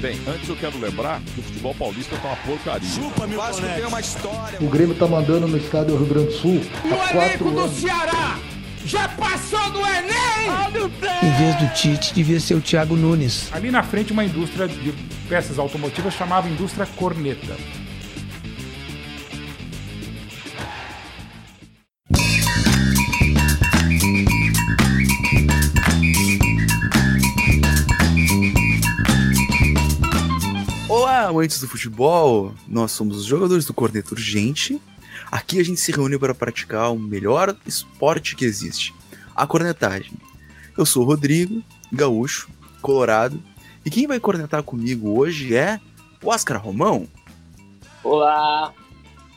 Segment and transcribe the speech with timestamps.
[0.00, 2.88] Bem, antes eu quero lembrar que o futebol paulista tá uma porcaria.
[2.88, 4.58] Chupa, meu Vasco tem uma história.
[4.58, 6.62] O Grêmio tá mandando no estádio Rio Grande do Sul.
[6.84, 8.38] O elenco do Ceará
[8.86, 10.90] já passou do Enem!
[11.22, 13.52] Em vez do Tite, devia ser o Thiago Nunes.
[13.52, 14.94] Ali na frente, uma indústria de
[15.28, 17.54] peças automotivas chamava Indústria Corneta.
[31.40, 32.52] Amantes do futebol!
[32.68, 34.78] Nós somos os jogadores do Corneta Urgente.
[35.32, 38.94] Aqui a gente se reúne para praticar o melhor esporte que existe,
[39.34, 40.12] a cornetagem.
[40.76, 42.50] Eu sou o Rodrigo, gaúcho,
[42.82, 43.42] colorado,
[43.86, 45.80] e quem vai cornetar comigo hoje é
[46.22, 47.08] o Oscar Romão.
[48.04, 48.74] Olá,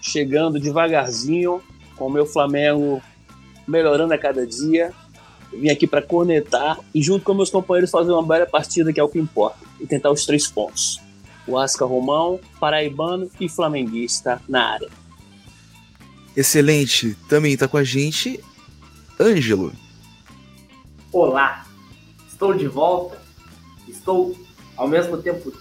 [0.02, 1.62] chegando devagarzinho
[1.96, 3.02] com o meu Flamengo
[3.66, 4.92] melhorando a cada dia.
[5.54, 9.04] Vim aqui para cornetar e junto com meus companheiros fazer uma bela partida que é
[9.04, 11.02] o que importa e tentar os três pontos.
[11.48, 14.90] O Asca Romão, paraibano e flamenguista na área.
[16.36, 18.44] Excelente, também está com a gente
[19.20, 19.72] Ângelo.
[21.12, 21.66] Olá,
[22.28, 23.22] estou de volta.
[23.88, 24.36] Estou
[24.76, 25.54] ao mesmo tempo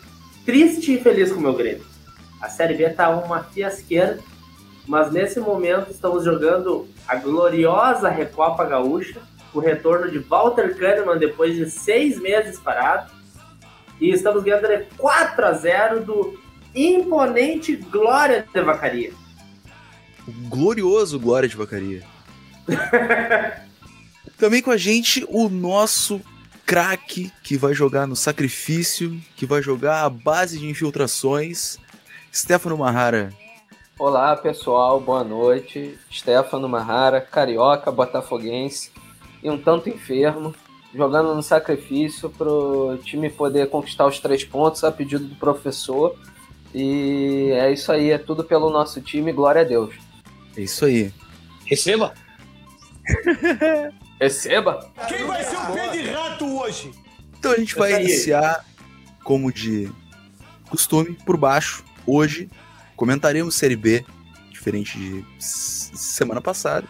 [0.45, 1.85] triste e feliz com o meu Grêmio.
[2.41, 4.19] A Série B está uma fiasqueira,
[4.87, 9.21] mas nesse momento estamos jogando a gloriosa Recopa Gaúcha,
[9.53, 13.12] o retorno de Walter Kahneman depois de seis meses parado.
[14.01, 16.41] E estamos ganhando 4 a 0 do
[16.75, 19.13] imponente Glória de Vacaria.
[20.27, 22.03] O glorioso Glória de Vacaria.
[24.39, 26.21] Também com a gente o nosso
[26.65, 31.79] craque que vai jogar no sacrifício, que vai jogar a base de infiltrações,
[32.33, 33.33] Stefano Marrara.
[33.99, 35.99] Olá pessoal, boa noite.
[36.11, 38.91] Stefano Marrara, carioca, botafoguense
[39.43, 40.55] e um tanto enfermo,
[40.95, 46.17] jogando no sacrifício para o time poder conquistar os três pontos a pedido do professor.
[46.75, 49.95] E é isso aí, é tudo pelo nosso time, glória a Deus.
[50.57, 51.13] É isso aí.
[51.65, 52.15] Receba!
[54.21, 54.91] Receba!
[55.09, 56.93] Quem vai ser o pé de rato hoje?
[57.39, 58.65] Então a gente vai iniciar,
[59.25, 59.91] como de
[60.71, 61.85] costume, por baixo.
[62.07, 62.49] Hoje
[62.97, 64.05] comentaremos Série B,
[64.51, 66.87] diferente de semana passada,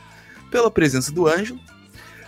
[0.51, 1.59] pela presença do Ângelo.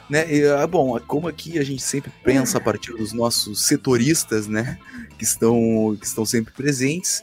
[0.08, 0.32] Né?
[0.32, 4.78] E, ah, bom, como aqui a gente sempre pensa a partir dos nossos setoristas, né?
[5.18, 7.22] Que estão, que estão sempre presentes.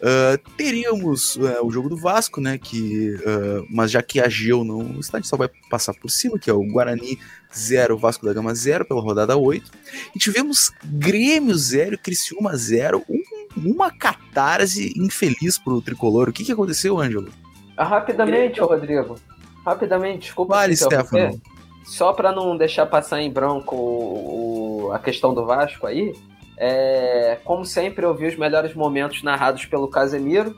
[0.00, 2.56] Uh, teríamos uh, o jogo do Vasco, né?
[2.56, 6.10] Que, uh, mas já que a Geo não está, a gente só vai passar por
[6.10, 7.18] cima, que é o Guarani
[7.54, 9.70] 0, Vasco da Gama 0 pela rodada 8.
[10.14, 13.22] E tivemos Grêmio 0, Criciúma 0, um,
[13.56, 16.30] uma catarse infeliz pro tricolor.
[16.30, 17.30] O que, que aconteceu, Ângelo?
[17.76, 19.16] Rapidamente, Rodrigo.
[19.66, 20.54] Rapidamente, desculpa.
[20.54, 21.40] Vale, Stefano.
[21.90, 26.12] Só para não deixar passar em branco o, o, a questão do Vasco aí,
[26.56, 30.56] é, como sempre, eu vi os melhores momentos narrados pelo Casemiro,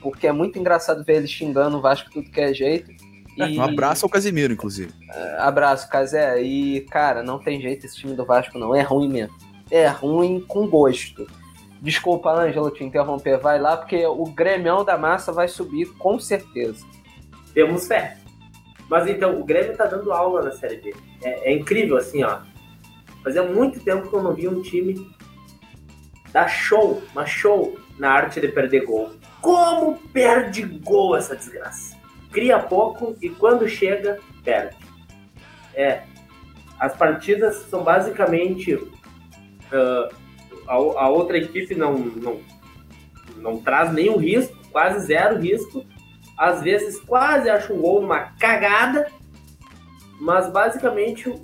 [0.00, 2.90] porque é muito engraçado ver ele xingando o Vasco tudo que é jeito.
[3.36, 3.58] E...
[3.58, 4.90] Um abraço ao Casemiro, inclusive.
[4.90, 6.42] Uh, abraço, Casé.
[6.42, 8.74] E, cara, não tem jeito esse time do Vasco, não.
[8.74, 9.36] É ruim mesmo.
[9.70, 11.26] É ruim com gosto.
[11.82, 13.38] Desculpa, Ângelo, te interromper.
[13.38, 16.86] Vai lá, porque o Grêmio da Massa vai subir com certeza.
[17.52, 18.16] Temos fé.
[18.90, 20.92] Mas então, o Grêmio tá dando aula na Série B.
[21.22, 22.40] É, é incrível, assim, ó.
[23.22, 25.08] Fazia muito tempo que eu não vi um time
[26.32, 29.12] dar show, mas show na arte de perder gol.
[29.40, 31.96] Como perde gol essa desgraça?
[32.32, 34.76] Cria pouco e quando chega, perde.
[35.74, 36.02] É.
[36.78, 38.74] As partidas são basicamente.
[38.74, 40.12] Uh,
[40.66, 42.40] a, a, outra equipe não, não,
[43.36, 45.84] não traz nenhum risco, quase zero risco.
[46.40, 49.10] Às vezes quase acha um gol numa cagada.
[50.18, 51.34] Mas basicamente o,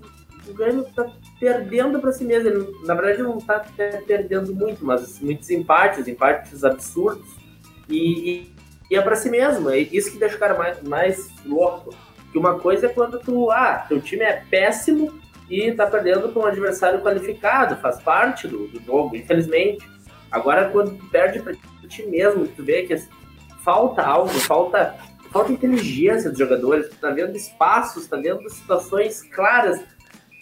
[0.49, 1.07] o Grêmio tá
[1.39, 2.49] perdendo para si mesmo.
[2.49, 3.63] Ele, na verdade, não está
[4.07, 7.29] perdendo muito, mas muitos empates, empates absurdos.
[7.91, 8.51] E,
[8.91, 9.69] e é para si mesmo.
[9.69, 11.95] É isso que deixa o cara mais, mais louco.
[12.33, 15.21] Que uma coisa é quando tu, ah, teu time é péssimo
[15.51, 19.87] e tá perdendo para um adversário qualificado, faz parte do, do jogo, infelizmente.
[20.31, 21.55] Agora, quando tu perde para
[21.87, 22.95] ti mesmo, tu vê que
[23.67, 24.97] falta algo, falta,
[25.31, 29.79] falta inteligência dos jogadores, tu tá vendo espaços, tá vendo situações claras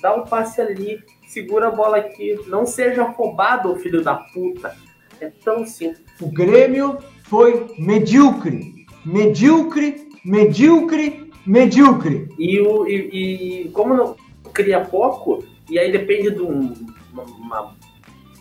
[0.05, 4.77] dá um passe ali, segura a bola aqui, não seja roubado, filho da puta.
[5.19, 6.05] É tão simples.
[6.21, 12.29] O Grêmio foi medíocre, medíocre, medíocre, medíocre.
[12.39, 14.15] E, o, e, e como não
[14.53, 16.75] cria pouco, e aí depende de um,
[17.11, 17.77] uma, uma,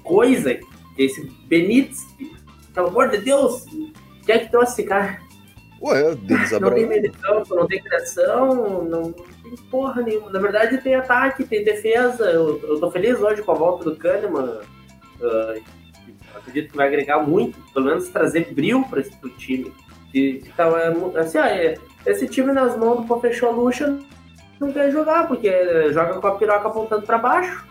[0.04, 0.60] coisa,
[0.98, 2.06] esse Benítez,
[2.74, 3.66] pelo amor de Deus,
[4.26, 5.20] quem é que trouxe esse cara?
[5.82, 10.30] Ué, Denis Não tem medição, não tem criação, não tem porra nenhuma.
[10.30, 12.24] Na verdade, tem ataque, tem defesa.
[12.26, 14.62] Eu, eu tô feliz hoje com a volta do Kahneman.
[15.20, 15.62] Uh,
[16.34, 19.74] acredito que vai agregar muito, pelo menos trazer brilho para esse time.
[20.14, 21.76] E, então, é, assim, ó, é,
[22.06, 24.00] esse time nas mãos do Professor Lucha
[24.60, 25.52] não quer jogar, porque
[25.92, 27.68] joga com a piroca apontando para baixo.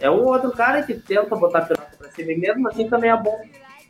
[0.00, 3.16] É um outro cara que tenta botar a piroca pra cima mesmo assim também é
[3.16, 3.40] bom.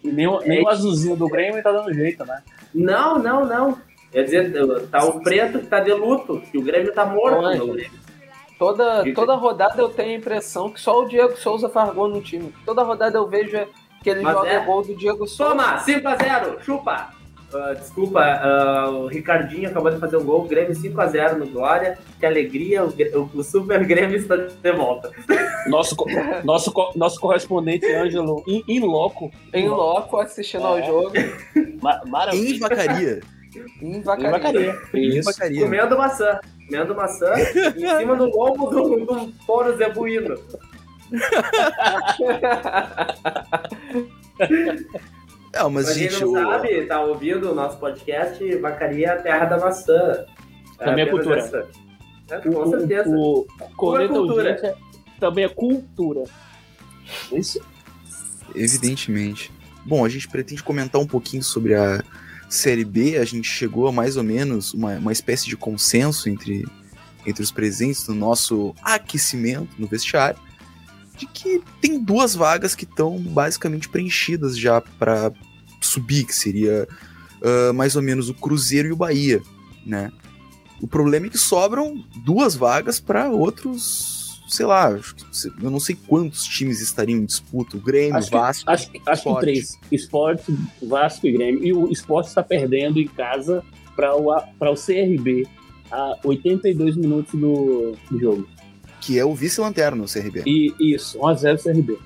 [0.05, 2.43] E nem, o- nem o azulzinho do Grêmio tá dando jeito, né?
[2.75, 3.79] Não, não, não.
[4.13, 7.39] Quer dizer, tá o preto que tá de luto, que o Grêmio tá morto.
[7.39, 7.63] Olha.
[7.65, 8.07] o Grêmio.
[8.59, 12.23] Toda, toda rodada eu tenho a impressão que só o Diego Souza faz gol no
[12.23, 12.55] time.
[12.65, 13.69] Toda rodada eu vejo é
[14.03, 14.65] que ele Mas joga é.
[14.65, 15.51] gol do Diego Souza.
[15.51, 17.11] Toma, 5x0, chupa!
[17.55, 21.97] Ah, desculpa, ah, o Ricardinho acabou de fazer um gol, Grêmio 5x0 no Glória.
[22.19, 25.11] Que alegria, o, o, o Super Grêmio está de volta.
[25.69, 26.07] Nosso, co-
[26.45, 29.31] nosso, co- nosso correspondente Ângelo, em, loco.
[29.55, 30.87] Em loco assistindo ao É.
[30.87, 31.13] jogo.
[31.81, 32.57] Ma- Maravilha.
[32.57, 33.21] Em vacaria.
[33.81, 34.31] Em Em vacaria.
[34.31, 34.79] vacaria.
[34.95, 35.31] Em Isso.
[35.31, 35.63] vacaria.
[35.63, 36.41] Comendo maçã.
[36.67, 37.33] Comendo maçã
[37.77, 40.35] em cima do lombo do, do Foro Zebuíno.
[45.57, 49.11] É, mas, Pra quem gente, não o- sabe, tá ouvindo o nosso podcast, Vacaria é
[49.11, 50.25] a terra da maçã.
[50.79, 51.39] Também é cultura.
[51.41, 51.67] essa.
[52.31, 53.09] É, com certeza.
[53.09, 54.51] O, o Corneta cultura.
[54.51, 54.75] É-
[55.19, 56.25] também é cultura.
[57.33, 57.61] Isso.
[58.55, 59.53] evidentemente.
[59.85, 62.03] Bom, a gente pretende comentar um pouquinho sobre a
[62.49, 63.17] Série B.
[63.19, 66.67] A gente chegou a mais ou menos uma, uma espécie de consenso entre,
[67.25, 70.39] entre os presentes no nosso aquecimento no vestiário,
[71.17, 75.33] de que tem duas vagas que estão basicamente preenchidas já para
[75.87, 76.87] subir, que seria
[77.43, 79.43] ah, mais ou menos o Cruzeiro e o Bahia,
[79.85, 80.11] né?
[80.81, 85.25] O problema é que sobram duas vagas para outros, sei lá, acho que-
[85.65, 87.77] eu não sei quantos times estariam em disputa.
[87.77, 88.71] O Grêmio, Acho o que, Vasco.
[88.71, 89.41] acho, que- acho que Sport.
[89.41, 89.79] três.
[89.91, 91.65] Esporte, Vasco e Grêmio.
[91.65, 93.63] E o Esporte está perdendo em casa
[93.97, 94.27] para o,
[94.59, 95.47] para o CRB
[95.91, 98.49] a 82 minutos do, do jogo.
[99.01, 100.43] que é o vice-lanterna no CRB.
[100.45, 101.97] E isso, 1x0 CRB.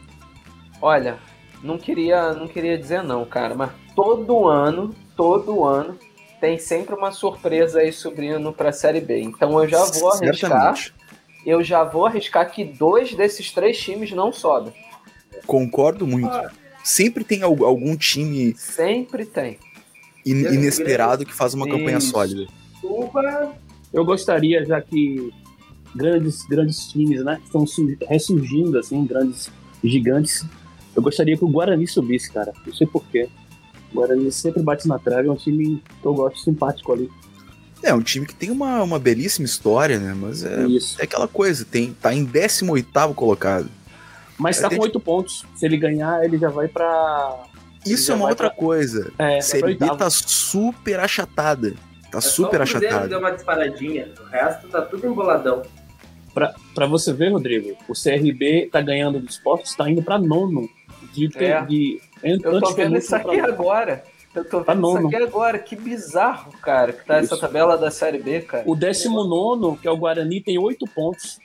[0.83, 1.19] Olha,
[1.63, 5.99] não queria, não queria dizer não, cara, mas todo ano, todo ano,
[6.41, 9.21] tem sempre uma surpresa aí subindo pra Série B.
[9.21, 10.35] Então eu já vou arriscar,
[10.75, 10.95] Certamente.
[11.45, 14.73] eu já vou arriscar que dois desses três times não sobem.
[15.47, 16.31] Concordo muito.
[16.83, 19.59] Sempre tem al- algum time Sempre tem.
[20.25, 22.11] in- inesperado que faz uma campanha Isso.
[22.11, 22.47] sólida.
[22.73, 23.53] Desculpa.
[23.93, 25.31] Eu gostaria, já que
[25.95, 29.51] grandes, grandes times, né, estão su- ressurgindo, assim, grandes
[29.85, 30.47] gigantes,
[30.95, 32.53] eu gostaria que o Guarani subisse, cara.
[32.67, 33.29] Não sei porquê.
[33.93, 37.11] O Guarani sempre bate na trave, é um time que eu gosto simpático ali.
[37.83, 40.15] É, um time que tem uma, uma belíssima história, né?
[40.15, 41.01] Mas é, Isso.
[41.01, 43.69] é aquela coisa, tem, tá em 18 colocado.
[44.39, 45.45] Mas É, tá com oito pontos.
[45.57, 47.45] Se ele ganhar, ele já vai pra.
[47.87, 49.11] Isso é uma outra pra- coisa.
[49.19, 51.75] É, Série B tá super achatada.
[52.11, 53.09] Tá É super achatada.
[53.09, 54.09] deu uma disparadinha.
[54.21, 55.63] O resto tá tudo emboladão.
[56.35, 60.69] Pra, pra você ver, Rodrigo, o CRB tá ganhando do esporte, tá indo pra nono.
[61.13, 61.63] De, É.
[61.63, 64.05] de, Eu tô vendo isso aqui agora.
[64.35, 65.07] Eu tô Tá vendo isso nono.
[65.09, 65.59] aqui agora.
[65.59, 67.41] Que bizarro, cara, que tá essa Isso.
[67.41, 68.63] tabela da Série B, cara.
[68.67, 71.39] O 19, que é o Guarani, tem oito pontos.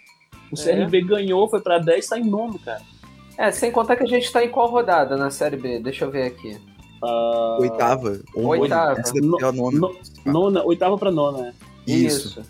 [0.51, 0.63] O É.
[0.63, 2.81] CRB ganhou, foi pra 10, tá em nono, cara.
[3.37, 5.79] É, sem contar que a gente tá em qual rodada na Série B?
[5.79, 6.57] Deixa eu ver aqui.
[7.03, 8.19] Ah, Oitava.
[8.35, 8.99] Oitava.
[8.99, 9.79] Essa a nona.
[9.79, 9.95] no-
[10.25, 11.47] nona, oitava pra nona,
[11.87, 11.91] é.
[11.91, 12.41] Isso.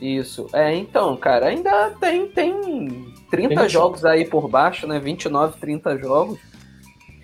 [0.00, 0.46] Isso.
[0.52, 4.98] É, então, cara, ainda tem, tem 30 Tem jogos aí por baixo, né?
[4.98, 6.38] 29, 30 jogos.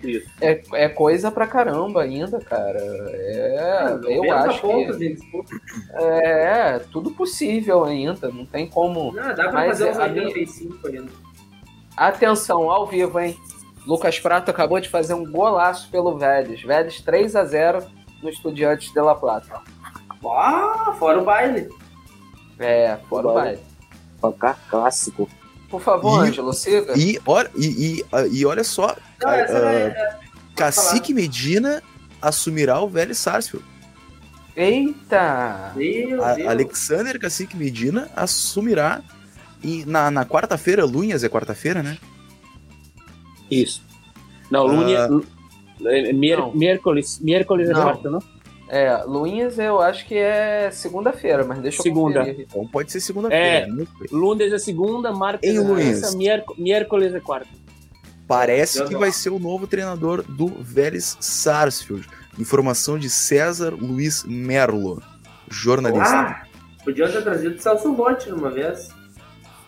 [0.03, 0.29] Isso.
[0.41, 2.79] É, é coisa pra caramba ainda, cara.
[2.79, 5.55] É, eu 90 acho pontos que disputa.
[5.93, 8.29] é tudo possível ainda.
[8.29, 9.11] Não tem como.
[9.11, 11.11] Não, dá pra Mas fazer é, uns a minha- 85 ainda.
[11.97, 13.37] Atenção, ao vivo, hein?
[13.85, 16.61] Lucas Prato acabou de fazer um golaço pelo Vélez.
[16.61, 17.83] Vélez 3 a 0
[18.21, 19.61] no Estudiantes de La Plata.
[20.25, 21.69] Ah, fora o baile.
[22.57, 23.57] É, fora o Baile.
[23.57, 23.69] baile.
[24.21, 25.27] Placar clássico.
[25.69, 26.97] Por favor, E- Ângelo, siga.
[26.97, 28.05] E, olha, e, e,
[28.39, 30.15] e olha só, Não, ah, é- é-
[30.55, 31.81] Cacique Medina
[32.21, 33.65] assumirá o velho Sarsfield.
[34.55, 35.71] Eita!
[35.75, 36.47] Meu A- Deus.
[36.49, 39.01] Alexander Cacique Medina assumirá
[39.63, 41.97] e na, na quarta-feira, Lunhas é quarta-feira, né?
[43.49, 43.81] Isso.
[44.51, 45.07] Não, Ah.
[45.85, 46.53] é, mier, Não.
[46.53, 48.19] miércoles, miércoles é quarta, não?
[48.71, 52.19] É, Luinhas eu acho que é segunda-feira, mas deixa eu Segunda.
[52.19, 52.45] conferir.
[52.47, 53.67] Então pode ser segunda-feira.
[53.67, 53.67] É.
[54.11, 57.47] Lunes é segunda, martes Em é terça, miérc- miércoles é quarta.
[58.27, 58.99] Parece que não.
[58.99, 62.07] vai ser o novo treinador do Vélez Sarsfield.
[62.37, 65.01] Informação de César Luiz Merlo,
[65.49, 66.05] jornalista.
[66.15, 66.43] Ah,
[66.85, 68.89] podia ter trazido o Celso Rotti numa vez.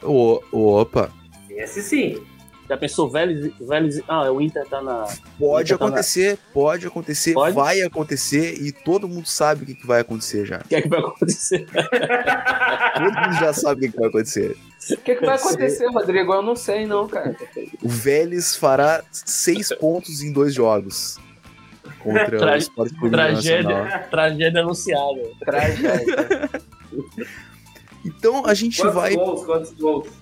[0.03, 1.09] O- opa,
[1.49, 2.21] Esse sim.
[2.71, 4.01] Já pensou Vélez, Vélez...
[4.07, 5.05] Ah, o Inter tá na...
[5.37, 7.53] pode Então tá acontecer, pode acontecer, Pode?
[7.53, 10.59] vai acontecer e todo mundo sabe o que, que vai acontecer já.
[10.59, 11.65] O que é que vai acontecer?
[12.95, 14.57] Todo mundo já sabe o que, que vai acontecer.
[14.89, 16.33] O que, que vai acontecer, Rodrigo?
[16.33, 17.35] Eu não sei, não, cara.
[17.83, 21.19] O Vélez fará seis pontos em dois jogos.
[21.99, 23.09] Contra Tra- o Sport Clube.
[23.11, 25.21] Tragédia, tragédia anunciada.
[25.41, 26.49] Tragédia.
[28.05, 29.13] Então a gente Quantos vai.
[29.13, 29.45] gols?
[29.45, 30.20] Quantos gols?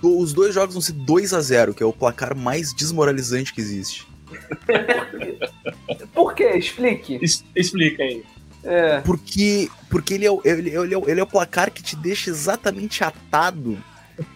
[0.00, 3.52] Do- os dois jogos vão ser 2 a 0 que é o placar mais desmoralizante
[3.52, 4.06] que existe.
[6.12, 6.50] Por quê?
[6.56, 7.18] Explique.
[7.22, 8.22] Es- explica aí.
[8.62, 9.00] É.
[9.00, 12.30] Porque, porque ele, é, o- ele, ele é, ele é o placar que te deixa
[12.30, 13.76] exatamente atado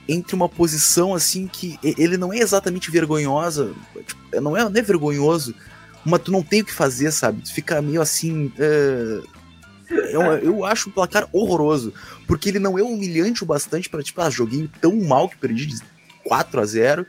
[0.08, 3.72] entre uma posição assim que ele não é exatamente vergonhosa,
[4.06, 5.54] tipo, não, é, não é vergonhoso,
[6.04, 7.42] mas tu não tem o que fazer, sabe?
[7.42, 8.52] Tu fica meio assim.
[8.58, 9.20] é,
[9.90, 11.92] eu, eu acho o placar horroroso,
[12.26, 15.66] porque ele não é humilhante o bastante pra, tipo, ah, joguei tão mal que perdi
[15.66, 15.80] de
[16.24, 17.06] 4 a 0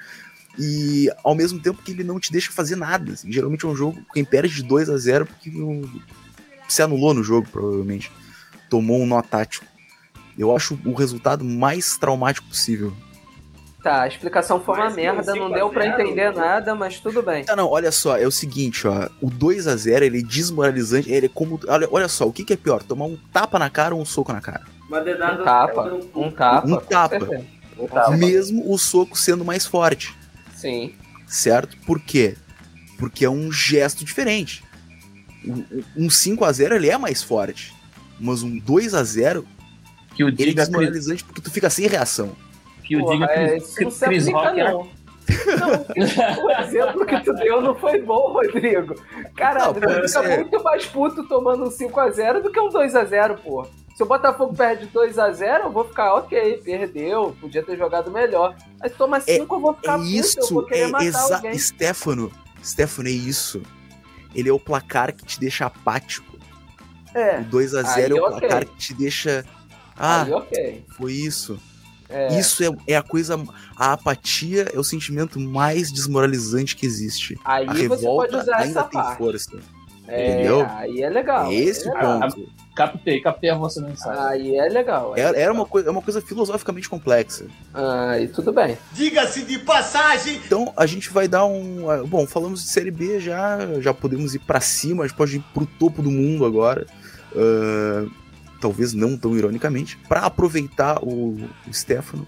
[0.57, 3.13] e ao mesmo tempo que ele não te deixa fazer nada.
[3.13, 3.31] assim.
[3.31, 5.89] Geralmente é um jogo, quem perde de 2 a 0 porque o-
[6.67, 8.11] se anulou no jogo, provavelmente.
[8.69, 9.65] Tomou um nó tático.
[10.37, 12.93] Eu acho o resultado mais traumático possível.
[13.81, 16.99] Tá, a explicação foi uma Mas merda, cinco não deu pra zero, entender nada, mas
[16.99, 17.45] tudo bem.
[17.47, 19.09] Ah, não, olha só, é o seguinte, ó.
[19.21, 21.09] O 2 a 0 ele é desmoralizante.
[21.09, 21.57] Ele é como.
[21.65, 22.83] Olha, olha só, o que, que é pior?
[22.83, 24.65] Tomar um tapa na cara ou um soco na cara?
[24.89, 25.83] Uma dedada Um tapa.
[26.13, 26.67] Um tapa.
[27.79, 28.17] Um tapa.
[28.17, 30.13] Mesmo o soco sendo mais forte,
[30.53, 30.93] Sim.
[31.25, 31.77] certo?
[31.85, 32.35] Por quê?
[32.97, 34.61] Porque é um gesto diferente.
[35.45, 35.63] Um-
[35.95, 37.73] Um 5 a 0 ele é mais forte.
[38.19, 39.47] Mas um 2 a 0
[40.13, 42.35] Que o ele é desmoralizante porque tu fica sem reação.
[42.89, 44.99] Que o Porra, diga é, Cris, isso não se Cris aplica, Rock é não.
[45.59, 48.95] Não, o exemplo que tu deu não foi bom, Rodrigo.
[49.35, 50.37] Caralho, tu fica ser.
[50.39, 53.63] muito mais puto tomando um 5x0 do que um 2x0, pô.
[53.95, 58.55] Se o Botafogo perde 2x0, eu vou ficar, ok, perdeu, podia ter jogado melhor.
[58.79, 61.33] Mas toma 5, eu vou ficar É puto, eu isso, vou querer é matar exato.
[61.35, 61.59] alguém.
[61.59, 62.31] Stefano,
[62.63, 63.61] Stefano, é isso.
[64.33, 66.39] Ele é o placar que te deixa apático.
[67.13, 68.39] É, O 2 a 0 Aí, é o ok.
[68.39, 69.45] placar que te deixa.
[69.95, 70.85] Ah, aí ok.
[70.97, 71.59] foi isso.
[72.09, 73.39] É, Isso é, é a coisa.
[73.77, 77.37] A apatia é o sentimento mais desmoralizante que existe.
[77.45, 79.17] aí a você pode revolta usar ainda essa tem parte.
[79.17, 79.59] força.
[80.07, 80.65] É, entendeu?
[80.71, 81.51] Aí é legal.
[81.51, 82.19] esse é legal.
[82.21, 82.49] ponto.
[82.75, 84.23] captei, captei a vossa mensagem.
[84.23, 85.13] Aí é legal.
[85.13, 85.53] aí É, era legal.
[85.53, 87.45] uma coisa, é uma coisa filosoficamente complexa.
[87.75, 88.75] Aí tudo bem.
[88.91, 90.37] Diga-se de passagem.
[90.43, 91.87] Então a gente vai dar um.
[91.91, 95.35] ah, Bom, falamos de Série B já, já podemos ir pra cima, a gente pode
[95.37, 96.87] ir pro topo do mundo agora.
[97.35, 98.07] Ah,
[98.59, 101.37] talvez não tão ironicamente, para aproveitar o,
[101.67, 102.27] o Stefano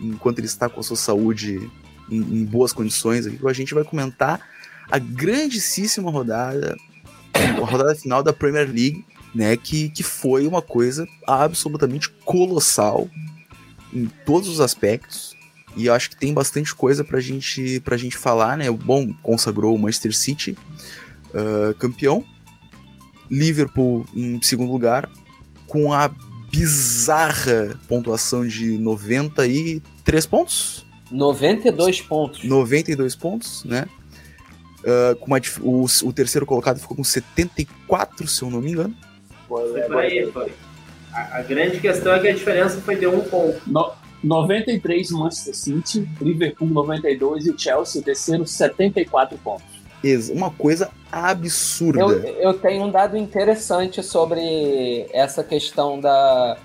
[0.00, 1.70] enquanto ele está com a sua saúde
[2.10, 3.26] em, em boas condições.
[3.26, 4.40] Aqui, a gente vai comentar
[4.90, 6.76] a grandíssima rodada,
[7.34, 9.04] a rodada final da Premier League,
[9.34, 9.56] né?
[9.56, 13.08] Que, que foi uma coisa absolutamente colossal
[13.92, 15.36] em todos os aspectos.
[15.76, 18.70] E acho que tem bastante coisa pra gente, pra gente falar, né?
[18.70, 20.56] Bom, consagrou o Manchester City
[21.34, 22.24] ah, campeão.
[23.30, 25.08] Liverpool em segundo lugar,
[25.68, 26.10] com a
[26.50, 30.84] bizarra pontuação de 93 pontos.
[31.10, 32.44] 92 pontos.
[32.44, 33.86] 92 pontos, né?
[34.84, 38.94] Ah, com uma o, o terceiro colocado ficou com 74, se eu não me engano.
[39.46, 40.52] Foi por aí, foi.
[41.12, 43.60] A, a grande questão é que a diferença foi de um ponto.
[43.66, 49.77] No- 93 Manchester City, Liverpool 92 e o Chelsea, o terceiro, 74 pontos.
[50.30, 52.00] Uma coisa absurda.
[52.00, 56.56] Eu, eu tenho um dado interessante sobre essa questão da,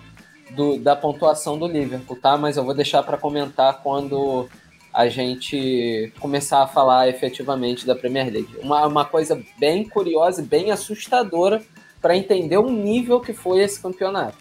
[0.52, 2.38] do- da pontuação do Liverpool, tá?
[2.38, 4.48] Mas eu vou deixar para comentar quando
[4.94, 8.50] a gente começar a falar efetivamente da Premier League.
[8.62, 11.64] Uma, uma coisa bem curiosa e bem assustadora
[12.00, 14.38] para entender o nível que foi esse campeonato.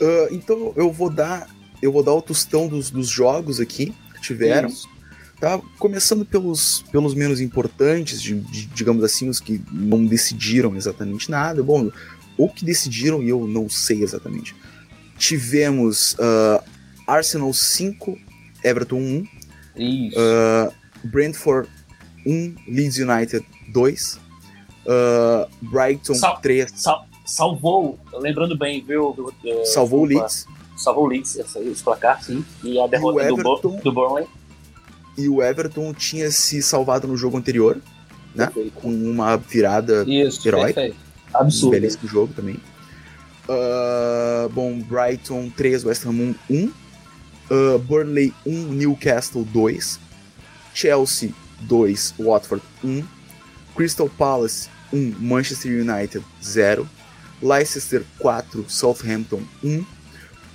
[0.00, 1.48] Ah, então eu vou dar
[1.82, 4.68] eu vou dar o tostão dos, dos jogos aqui que tiveram.
[4.68, 4.88] Isso.
[5.40, 5.60] Tá?
[5.78, 11.62] Começando pelos, pelos menos importantes, de- de- digamos assim, os que não decidiram exatamente nada.
[11.62, 11.90] Bom,
[12.36, 14.54] ou que decidiram e eu não sei exatamente.
[15.16, 16.62] Tivemos ah,
[17.06, 18.18] Arsenal 5,
[18.64, 19.26] Everton 1,
[19.76, 20.16] Isso.
[20.18, 20.72] ah,
[21.04, 21.68] Brentford
[22.26, 24.18] 1, Leeds United 2,
[24.88, 29.14] ah, Brighton Sal- 3, Sal- salvou, lembrando bem, viu?
[29.72, 30.46] salvou o Leeds.
[30.76, 32.44] Salvou o Leeds, esse, esse placar, sim.
[32.62, 33.80] E a derrota do, Bo- Everton?
[33.82, 34.26] do Burnley.
[35.18, 37.76] E o Everton tinha se salvado no jogo anterior,
[38.34, 38.46] né?
[38.46, 38.70] Perfeito.
[38.72, 40.72] Com uma virada Isso, herói.
[40.72, 40.96] perfeito.
[41.34, 41.72] Um Absurdo.
[41.72, 42.56] belíssimo jogo também.
[43.48, 46.70] Ah, bom, Brighton 3, West Ham 1.
[47.50, 49.98] Ah, Burnley 1, Newcastle 2.
[50.72, 53.02] Chelsea 2, Watford 1.
[53.74, 56.88] Crystal Palace 1, Manchester United 0.
[57.42, 59.84] Leicester 4, Southampton 1.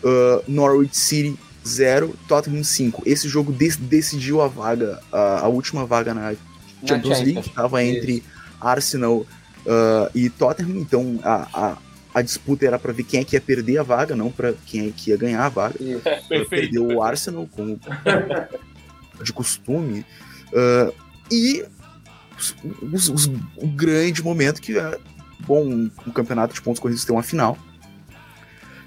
[0.05, 3.03] Ah, Norwich City 0, Tottenham 5.
[3.05, 6.35] Esse jogo dec- decidiu a vaga, a, a última vaga na
[6.85, 8.23] Champions League, que estava entre
[8.59, 9.25] Arsenal
[9.67, 10.77] ah, e Tottenham.
[10.77, 11.77] Então a, a,
[12.13, 14.87] a disputa era para ver quem é que ia perder a vaga, não para quem
[14.87, 15.75] é que ia ganhar a vaga.
[16.27, 16.49] Perfeito.
[16.49, 17.79] Perdeu o Arsenal, como
[19.23, 20.05] de costume.
[20.49, 20.93] Uh,
[21.31, 21.65] e
[22.37, 22.55] os,
[22.91, 23.25] os, os,
[23.57, 24.99] o grande momento que é
[25.39, 27.57] bom um, um campeonato de pontos corridos tem uma final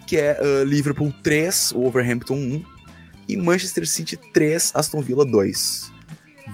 [0.06, 2.64] que é uh, Liverpool 3, Wolverhampton 1
[3.28, 5.92] e Manchester City 3, Aston Villa 2.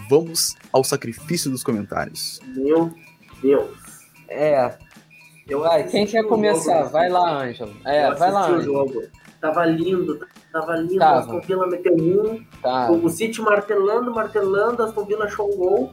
[0.08, 2.40] Vamos ao sacrifício dos comentários.
[2.56, 2.92] Meu
[3.42, 3.70] Deus.
[4.28, 4.74] É.
[5.46, 6.78] Eu quem quer começar?
[6.78, 7.76] Jogo, vai lá, Ângelo.
[7.84, 8.62] É, vai lá, Ângelo.
[8.62, 9.02] jogo.
[9.40, 10.98] Tava lindo, tava lindo.
[10.98, 11.18] Tava.
[11.18, 12.42] Aston Villa meteu um.
[12.62, 12.92] Tava.
[12.92, 14.82] O City martelando, martelando.
[14.82, 15.92] Aston Villa achou um gol.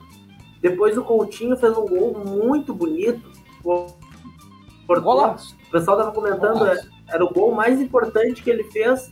[0.62, 3.22] Depois o Coutinho fez um gol muito bonito.
[4.88, 5.56] Golaço.
[5.68, 9.10] O pessoal tava comentando, é, era o gol mais importante que ele fez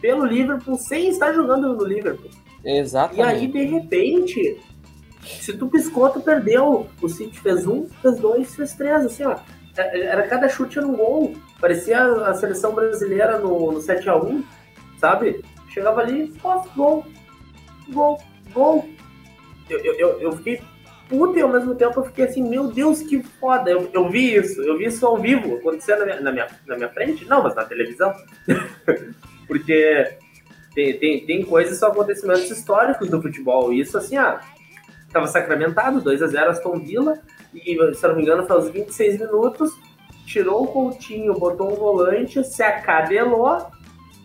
[0.00, 2.30] pelo Liverpool sem estar jogando no Liverpool.
[2.64, 3.18] Exatamente.
[3.18, 4.60] E aí, de repente,
[5.22, 6.86] se tu piscou, tu perdeu.
[7.00, 9.38] O City fez um, fez dois, fez três, assim, ó.
[9.76, 11.34] É, era cada chute era um gol.
[11.60, 14.42] Parecia a seleção brasileira no, no 7x1,
[14.98, 15.42] sabe?
[15.68, 17.04] Chegava ali, ó, gol,
[17.90, 18.20] gol,
[18.52, 18.88] gol.
[19.68, 20.60] Eu, eu, eu fiquei
[21.10, 23.68] puta e ao mesmo tempo eu fiquei assim, meu Deus, que foda.
[23.68, 26.76] Eu, eu vi isso, eu vi isso ao vivo acontecer na minha, na minha, na
[26.76, 27.26] minha frente.
[27.26, 28.14] Não, mas na televisão.
[29.46, 30.16] Porque
[30.72, 33.72] tem, tem, tem coisas, são acontecimentos históricos do futebol.
[33.72, 34.40] E isso, assim, ah,
[35.12, 37.20] tava sacramentado, 2 a 0 Aston Villa.
[37.52, 39.72] E, se eu não me engano, foi aos 26 minutos.
[40.24, 43.66] Tirou o Coutinho, botou um volante, se acadelou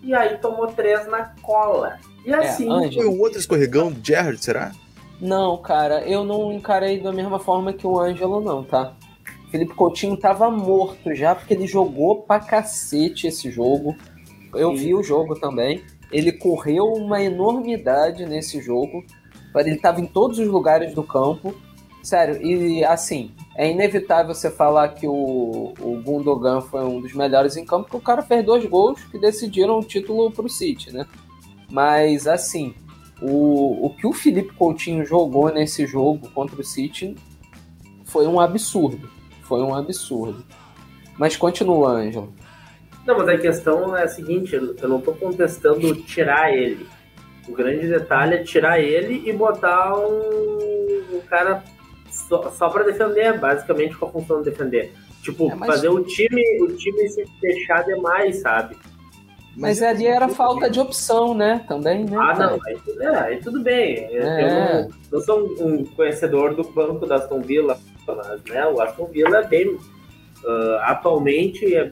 [0.03, 1.97] e aí tomou três na cola.
[2.23, 2.85] E é, assim.
[2.85, 4.71] É, foi o outro escorregão do Gerrard, será?
[5.19, 8.93] Não, cara, eu não encarei da mesma forma que o Ângelo, não, tá?
[9.49, 13.95] Felipe Coutinho tava morto já, porque ele jogou pra cacete esse jogo.
[14.53, 15.83] Eu vi o jogo também.
[16.11, 19.05] Ele correu uma enormidade nesse jogo.
[19.55, 21.55] Ele tava em todos os lugares do campo.
[22.03, 27.55] Sério, e assim, é inevitável você falar que o, o Gundogan foi um dos melhores
[27.57, 31.07] em campo, porque o cara fez dois gols que decidiram o título pro City, né?
[31.71, 32.75] Mas assim,
[33.21, 37.15] o, o que o Felipe Coutinho jogou nesse jogo contra o City
[38.05, 39.09] foi um absurdo.
[39.43, 40.43] Foi um absurdo.
[41.17, 42.33] Mas continua, Ângelo.
[43.05, 46.87] Não, mas a questão é a seguinte: eu não estou contestando tirar ele.
[47.47, 51.63] O grande detalhe é tirar ele e botar um, um cara
[52.09, 54.91] só, só para defender, basicamente com a função de defender.
[55.21, 55.67] Tipo, é, mas...
[55.67, 58.75] fazer o time, o time se fechar demais, sabe?
[59.55, 61.63] Mas, ali era falta de opção, né?
[61.67, 62.17] Também, né?
[62.19, 64.05] Ah, não, aí, é, aí tudo bem.
[64.11, 64.81] É.
[64.81, 69.05] Eu não, não sou um conhecedor do banco da Aston Villa, mas né, o Aston
[69.05, 69.69] Villa é bem.
[70.43, 71.89] Uh, atualmente é,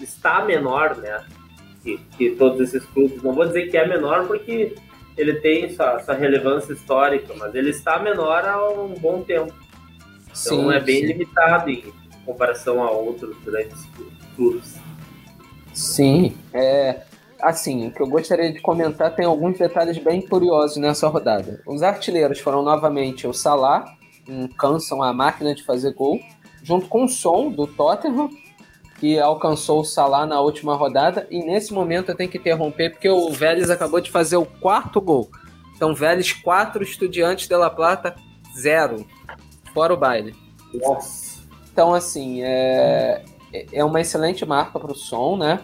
[0.00, 1.22] está menor, né?
[1.82, 3.22] Que, que, todos esses clubes.
[3.22, 4.74] Não vou dizer que é menor porque
[5.16, 9.52] ele tem essa, essa relevância histórica, mas ele está menor há um bom tempo.
[10.22, 11.06] Então sim, é bem sim.
[11.06, 11.92] limitado em
[12.24, 13.78] comparação a outros grandes
[14.34, 14.76] clubes.
[15.74, 17.02] Sim, é.
[17.42, 21.60] Assim, o que eu gostaria de comentar tem alguns detalhes bem curiosos nessa rodada.
[21.66, 23.84] Os artilheiros foram novamente o Salah,
[24.56, 26.18] cansam a máquina de fazer gol,
[26.62, 28.30] junto com o Som do Tottenham,
[28.98, 31.26] que alcançou o Salah na última rodada.
[31.30, 35.00] E nesse momento eu tenho que interromper porque o Vélez acabou de fazer o quarto
[35.00, 35.28] gol.
[35.76, 38.14] Então, Vélez 4, Estudiantes de La Plata
[38.56, 39.04] 0.
[39.74, 40.34] Fora o baile.
[40.72, 41.42] Nossa.
[41.70, 43.24] Então, assim, é,
[43.72, 45.60] é uma excelente marca para o som, né?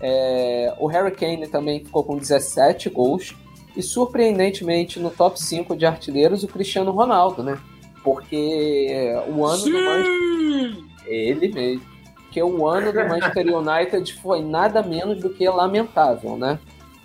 [0.00, 3.34] É, o Harry Kane também ficou com 17 gols.
[3.76, 7.58] E surpreendentemente, no top 5 de artilheiros, o Cristiano Ronaldo, né?
[8.02, 9.72] Porque é, o ano Sim!
[9.72, 10.84] do Manchester.
[11.06, 11.94] Ele mesmo.
[12.14, 16.58] Porque o ano do Manchester United foi nada menos do que lamentável, né?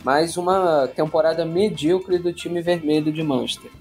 [0.03, 3.71] Mais uma temporada medíocre do time vermelho de Manchester.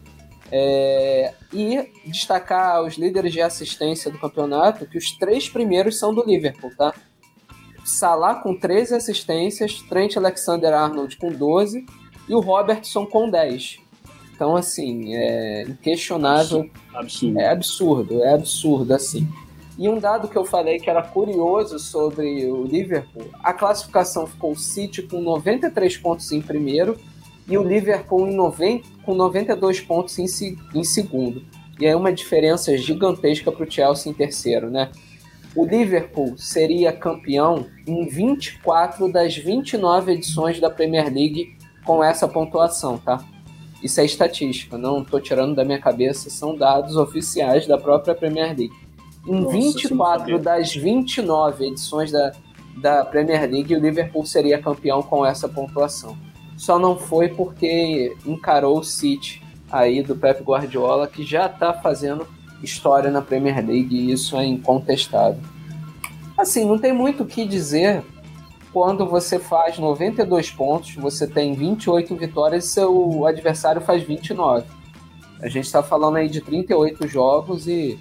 [0.50, 6.24] É, e destacar os líderes de assistência do campeonato, que os três primeiros são do
[6.24, 6.94] Liverpool, tá?
[7.84, 11.84] Salah com 13 assistências, Trent Alexander-Arnold com 12
[12.28, 13.78] e o Robertson com 10.
[14.34, 16.70] Então, assim, é inquestionável.
[16.94, 17.40] Absurdo.
[17.40, 19.28] É absurdo, é absurdo, assim.
[19.78, 24.52] E um dado que eu falei que era curioso sobre o Liverpool, a classificação ficou
[24.52, 26.98] o City com 93 pontos em primeiro
[27.48, 30.26] e o Liverpool em 90, com 92 pontos em,
[30.74, 31.42] em segundo.
[31.80, 34.90] E aí uma diferença gigantesca para o Chelsea em terceiro, né?
[35.56, 42.98] O Liverpool seria campeão em 24 das 29 edições da Premier League com essa pontuação,
[42.98, 43.24] tá?
[43.82, 48.48] Isso é estatística, não estou tirando da minha cabeça, são dados oficiais da própria Premier
[48.48, 48.72] League.
[49.26, 52.32] Em Nossa, 24 das 29 edições da,
[52.76, 56.16] da Premier League, o Liverpool seria campeão com essa pontuação
[56.58, 59.40] só não foi porque encarou o City
[59.70, 62.26] aí do Pep Guardiola, que já está fazendo
[62.62, 65.40] história na Premier League e isso é incontestável.
[66.36, 68.02] Assim, não tem muito o que dizer
[68.72, 74.66] quando você faz 92 pontos, você tem 28 vitórias e seu adversário faz 29.
[75.40, 77.98] A gente está falando aí de 38 jogos e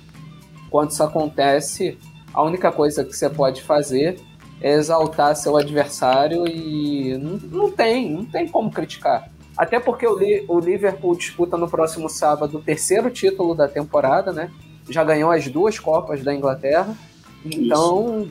[0.71, 1.95] quando isso acontece,
[2.33, 4.19] a única coisa que você pode fazer
[4.61, 9.29] exaltar seu adversário e não, não tem, não tem como criticar.
[9.57, 10.17] Até porque o,
[10.47, 14.51] o Liverpool disputa no próximo sábado o terceiro título da temporada, né?
[14.89, 16.95] Já ganhou as duas Copas da Inglaterra.
[17.43, 18.27] Então,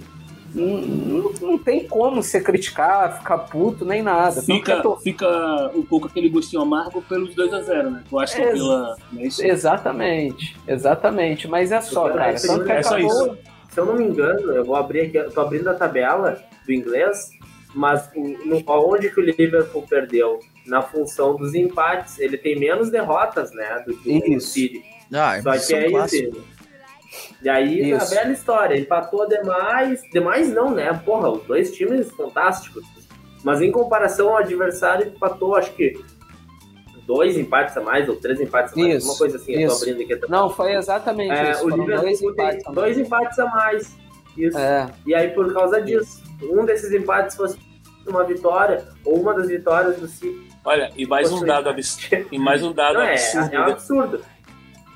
[0.54, 4.40] não, não, não, tem como você criticar, ficar puto, nem nada.
[4.40, 4.96] Fica, tô...
[4.96, 8.04] fica um pouco aquele gostinho amargo pelos 2 a 0 né?
[8.08, 8.96] Tu acha Ex pela.
[9.18, 11.48] É exatamente, exatamente.
[11.48, 12.32] Mas é só, cara.
[12.32, 13.36] É, só, é só isso.
[13.76, 16.72] Se eu não me engano, eu vou abrir aqui, eu tô abrindo a tabela do
[16.72, 17.28] inglês,
[17.74, 20.40] mas no, onde que o Liverpool perdeu?
[20.64, 22.18] Na função dos empates.
[22.18, 23.84] Ele tem menos derrotas, né?
[23.86, 24.82] Do que o City.
[25.12, 26.44] Ah, Só que é isso.
[27.42, 28.02] E aí, Isso.
[28.02, 30.00] a velha história, empatou demais.
[30.10, 30.98] Demais não, né?
[31.04, 32.82] Porra, os dois times fantásticos.
[33.44, 36.02] Mas em comparação ao adversário, empatou, acho que
[37.06, 39.62] dois empates a mais, ou três empates a mais, isso, uma coisa assim, isso.
[39.62, 40.30] eu tô abrindo aqui.
[40.30, 41.64] Não, foi exatamente é, isso.
[41.64, 43.96] O Liverpool dois empates, a dois empates a mais.
[44.36, 44.58] Isso.
[44.58, 44.90] É.
[45.06, 47.58] E aí, por causa disso, um desses empates fosse
[48.06, 50.46] uma vitória, ou uma das vitórias do City.
[50.64, 52.26] Olha, e mais um dado absurdo.
[52.30, 53.52] E mais um dado Não, absurdo.
[53.52, 54.20] É, é um absurdo.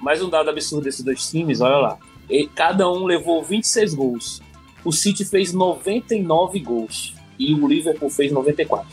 [0.01, 1.99] Mais um dado absurdo desses dois times, olha lá.
[2.29, 4.43] E cada um levou 26 gols.
[4.85, 7.15] O City fez 99 gols.
[7.39, 8.87] E o Liverpool fez 94.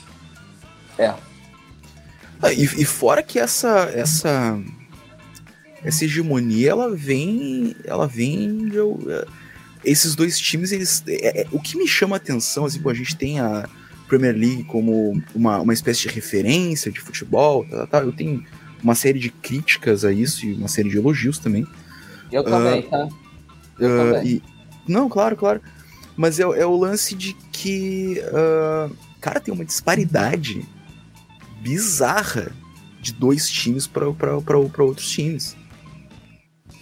[0.98, 1.14] É.
[2.42, 4.60] Ah, e, e, fora que essa essa
[5.84, 9.28] essa hegemonia ela vem ela vem de, uh,
[9.84, 13.16] esses dois times eles é, é, o que me chama a atenção assim a gente
[13.16, 13.68] tem a
[14.08, 18.44] Premier League como uma, uma espécie de referência de futebol tá, tá, eu tenho
[18.84, 21.66] uma série de críticas a isso e uma série de elogios também
[22.32, 23.10] eu também uh, tá
[23.80, 24.28] eu uh, também.
[24.28, 24.44] E,
[24.88, 25.62] não claro claro
[26.16, 28.22] mas é, é o lance de que
[29.20, 30.66] cara tem uma disparidade
[31.62, 32.52] bizarra
[33.02, 35.56] de dois times para outros times.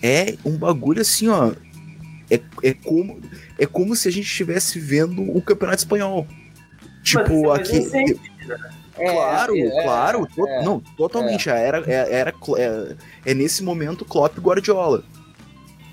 [0.01, 1.51] É um bagulho assim, ó.
[2.29, 3.21] É, é, como,
[3.57, 6.27] é como se a gente estivesse vendo o Campeonato Espanhol.
[7.03, 7.87] Tipo, aqui.
[8.97, 10.27] É, claro, é, claro.
[10.47, 11.49] É, não, totalmente.
[11.49, 11.67] É.
[11.67, 15.03] Era, era, era é, é, nesse momento Klopp e Guardiola.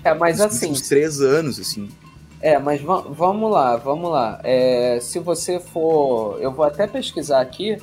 [0.03, 0.71] É, mas os, assim.
[0.71, 1.89] Uns três anos, assim.
[2.41, 4.39] É, mas vamos lá, vamos lá.
[4.43, 6.41] É, se você for.
[6.41, 7.77] Eu vou até pesquisar aqui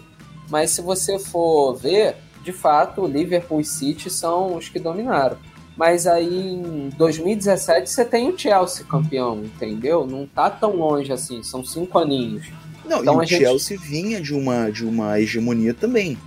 [0.50, 5.38] mas se você for ver, de fato, Liverpool e City são os que dominaram.
[5.76, 10.06] Mas aí em 2017 você tem o Chelsea campeão, entendeu?
[10.06, 12.48] Não tá tão longe assim, são cinco aninhos.
[12.84, 13.44] Não, então, e o gente...
[13.44, 16.18] Chelsea vinha de uma, de uma hegemonia também.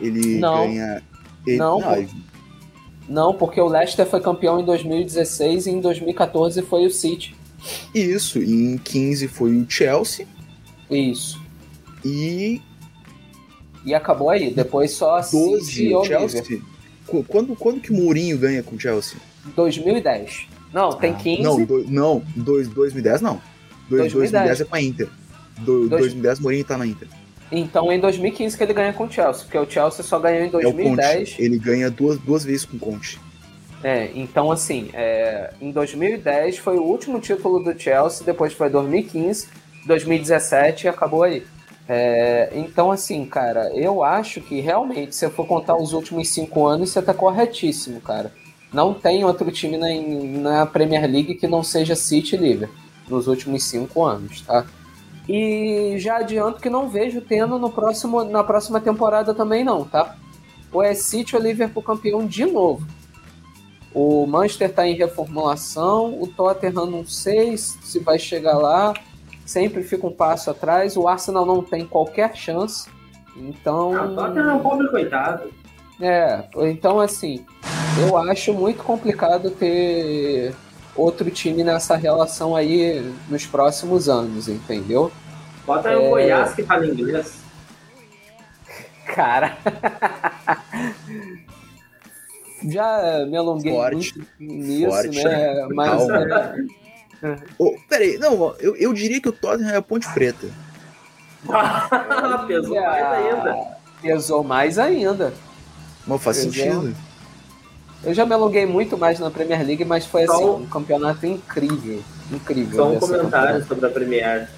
[0.00, 1.02] Ele não, ganha.
[1.46, 1.56] Ele...
[1.56, 2.06] Não, não,
[3.08, 7.34] não, porque o Leicester foi campeão em 2016 e em 2014 foi o City.
[7.94, 10.26] Isso, e em 15 foi o Chelsea.
[10.90, 11.40] Isso.
[12.04, 12.60] E
[13.88, 14.50] e acabou aí.
[14.50, 16.60] Depois só 12, City o Chelsea.
[17.26, 19.18] Quando, quando que o Mourinho ganha com o Chelsea?
[19.56, 20.46] 2010.
[20.72, 21.40] Não, tem 15.
[21.40, 23.40] Ah, não, do, não dois, 2010 não.
[23.88, 24.32] Dois, 2010.
[24.32, 25.08] 2010 é com a Inter.
[25.58, 26.02] Do, Dois...
[26.02, 27.08] 2010 Mourinho tá na Inter.
[27.50, 30.50] Então em 2015 que ele ganha com o Chelsea, porque o Chelsea só ganhou em
[30.50, 31.36] 2010.
[31.38, 33.18] É Ele ganha duas, duas vezes com o Conte.
[33.82, 39.48] É, então assim, é, em 2010 foi o último título do Chelsea, depois foi 2015,
[39.86, 41.42] 2017 e acabou aí.
[41.88, 46.66] É, então, assim, cara, eu acho que realmente, se eu for contar os últimos cinco
[46.66, 48.30] anos, você tá corretíssimo, cara.
[48.70, 49.88] Não tem outro time na,
[50.40, 52.76] na Premier League que não seja City e Liverpool
[53.08, 54.66] nos últimos cinco anos, tá?
[55.26, 60.14] E já adianto que não vejo tendo no próximo, na próxima temporada também não, tá?
[60.70, 62.86] Ou é City ou Liverpool campeão de novo.
[63.94, 68.92] O Manchester tá em reformulação, o Tottenham não sei se vai chegar lá
[69.48, 70.96] sempre fica um passo atrás.
[70.96, 72.88] O Arsenal não tem qualquer chance.
[73.34, 73.96] Então.
[73.96, 75.50] Ah, Tottenham é um pobre coitado.
[76.00, 77.44] É, então assim,
[78.00, 80.54] eu acho muito complicado ter
[80.94, 85.10] outro time nessa relação aí nos próximos anos, entendeu?
[85.66, 85.98] Bota aí é...
[85.98, 87.42] o Goiás que fala inglês.
[89.06, 89.56] Cara.
[92.64, 95.68] Já me alonguei forte, muito nisso, forte, né?
[95.70, 96.02] Mas.
[97.58, 100.46] Oh, peraí, não, eu, eu diria que o Tottenham é a Ponte Preta.
[102.46, 103.56] Pesou mais ainda.
[104.00, 105.34] Pesou mais ainda.
[106.06, 106.52] Mas faz Pesou.
[106.52, 106.96] sentido.
[108.04, 112.00] Eu já me aluguei muito mais na Premier League, mas foi assim, um campeonato incrível.
[112.30, 112.76] Incrível.
[112.76, 114.48] Só um comentário sobre a Premier.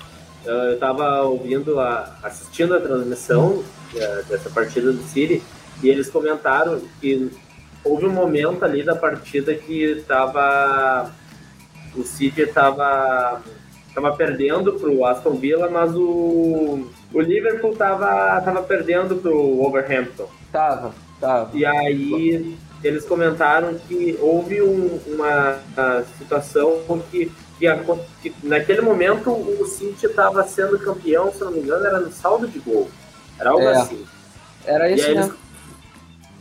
[0.44, 3.62] Eu tava ouvindo, a, assistindo a transmissão
[3.94, 5.42] é, dessa partida do City,
[5.82, 7.30] e eles comentaram que
[7.82, 11.10] houve um momento ali da partida que tava
[11.96, 13.42] o City estava
[13.94, 20.28] tava perdendo pro Aston Villa, mas o, o Liverpool tava, tava perdendo pro Wolverhampton.
[20.52, 21.50] Tava, tava.
[21.56, 25.58] E aí eles comentaram que houve um, uma,
[26.18, 27.66] situação que, que,
[28.22, 32.48] que, naquele momento o City estava sendo campeão, se não me engano, era no saldo
[32.48, 32.88] de gol.
[33.38, 33.72] Era algo É.
[33.72, 34.06] assim.
[34.64, 35.32] Era isso e, aí mesmo.
[35.32, 35.39] eles-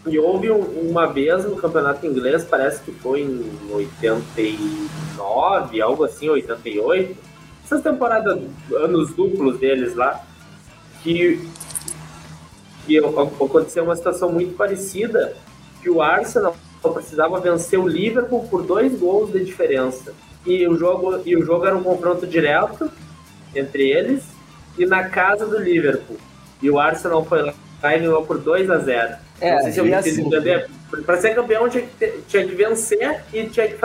[0.08, 6.30] e houve um- uma vez no campeonato inglês, parece que foi em 89, algo assim,
[6.30, 7.18] 88.
[7.66, 8.40] Essas temporadas,
[8.72, 10.24] anos duplos deles lá,
[11.04, 11.40] que,
[12.86, 15.36] que aconteceu uma situação muito parecida,
[15.82, 16.56] que o Arsenal
[16.94, 20.14] precisava vencer o Liverpool por dois gols de diferença.
[20.46, 22.90] E o jogo, e o jogo era um confronto direto
[23.56, 24.24] entre eles
[24.78, 26.18] e na casa do Liverpool.
[26.62, 29.80] E o Arsenal foi lá e ganhou por 2 a 0 É, Não sei se
[29.80, 30.30] eu me assim-.
[31.06, 33.76] Para ser campeão tinha que, ter- tinha que vencer e tinha que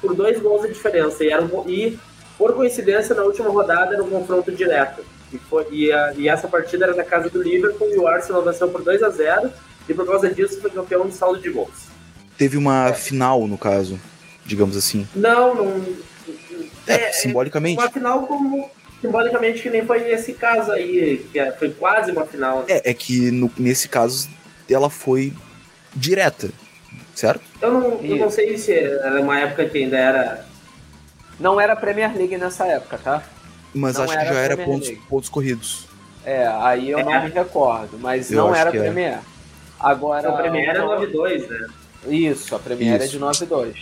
[0.00, 1.24] por dois gols de diferença.
[1.24, 1.98] E, era um- e,
[2.38, 5.04] por coincidência, na última rodada era um confronto direto.
[5.32, 8.42] E, foi, e, a- e essa partida era na casa do Liverpool e o Arsenal
[8.44, 9.50] venceu por 2 a 0
[9.88, 11.88] e por causa disso foi campeão de saldo de gols.
[12.38, 13.98] Teve uma final, no caso,
[14.44, 15.06] digamos assim.
[15.14, 15.84] Não, não.
[16.86, 17.78] É, simbolicamente.
[17.80, 18.70] Uma final como.
[19.00, 22.60] Simbolicamente que nem foi nesse caso aí, que é- foi quase uma final.
[22.60, 22.64] né?
[22.68, 24.28] É, é que no- nesse caso
[24.72, 25.32] ela foi
[25.94, 26.50] direta,
[27.14, 27.42] certo?
[27.60, 30.46] Eu não, eu não sei se era uma época que ainda era.
[31.38, 33.22] Não era Premier League nessa época, tá?
[33.74, 35.02] Mas Não acho que já era Premier pontos, League.
[35.08, 35.86] pontos corridos.
[36.24, 37.04] É, aí eu É.
[37.04, 38.72] não me recordo, mas Eu não era é.
[38.72, 39.18] Premier.
[39.78, 40.28] Agora.
[40.28, 41.66] Não, a Premier era 9-2, né?
[42.06, 43.74] Isso, a Premier é de 9-2.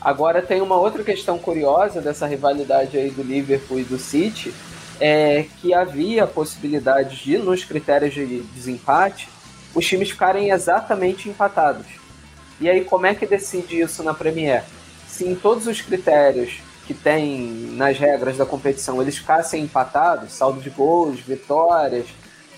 [0.00, 4.52] Agora tem uma outra questão curiosa dessa rivalidade aí do Liverpool e do City,
[5.00, 9.28] é que havia possibilidade de, nos critérios de desempate,
[9.76, 11.86] os times ficarem exatamente empatados.
[12.58, 14.64] E aí como é que decide isso na Premier?
[15.06, 20.60] Se em todos os critérios que tem nas regras da competição eles ficassem empatados, saldo
[20.62, 22.06] de gols, vitórias,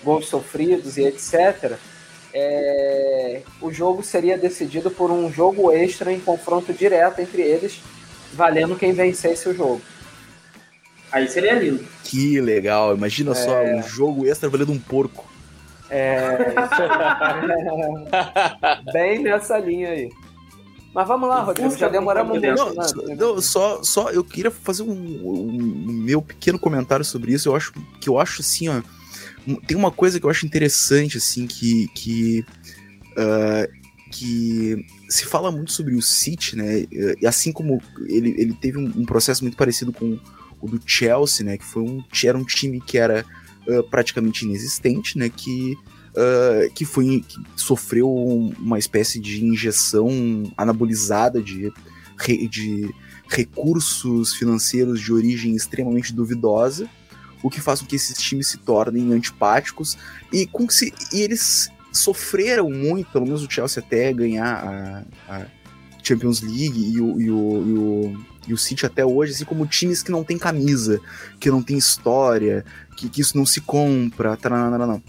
[0.01, 1.73] gols sofridos e etc.,
[2.33, 7.81] é, o jogo seria decidido por um jogo extra em confronto direto entre eles,
[8.33, 9.81] valendo quem vencesse o jogo.
[11.11, 11.85] Aí seria lindo.
[12.03, 13.75] Que legal, imagina só É.
[13.75, 15.28] um jogo extra valendo um porco.
[15.89, 16.53] É,
[18.93, 20.09] bem nessa linha aí.
[20.93, 22.55] Mas vamos lá, Rodrigo, já demoramos muito.
[22.55, 22.83] Não, né?
[22.83, 27.49] só, não, só, só eu queria fazer um, um meu pequeno comentário sobre isso.
[27.49, 28.81] Eu acho que eu acho assim, ó,
[29.67, 32.45] tem uma coisa que eu acho interessante assim que que
[33.17, 33.67] ah,
[34.11, 36.85] que se fala muito sobre o City, né?
[37.21, 40.19] E assim como ele, ele teve um, um processo muito parecido com
[40.59, 41.57] o do Chelsea, né?
[41.57, 43.23] Que foi um era um time que era
[43.69, 45.29] ah, praticamente inexistente, né?
[45.29, 45.77] Que
[46.15, 51.71] ah, que foi que sofreu uma espécie de injeção anabolizada de,
[52.49, 52.89] de
[53.29, 56.89] recursos financeiros de origem extremamente duvidosa,
[57.43, 59.97] o que faz com que esses times se tornem antipáticos
[60.33, 65.45] e, com se, e eles sofreram muito, pelo menos o Chelsea até ganhar a, a
[66.03, 69.65] Champions League e o, e, o, e, o, e o City até hoje, assim como
[69.67, 70.99] times que não tem camisa,
[71.39, 75.01] que não tem história, que, que isso não se compra, taranana.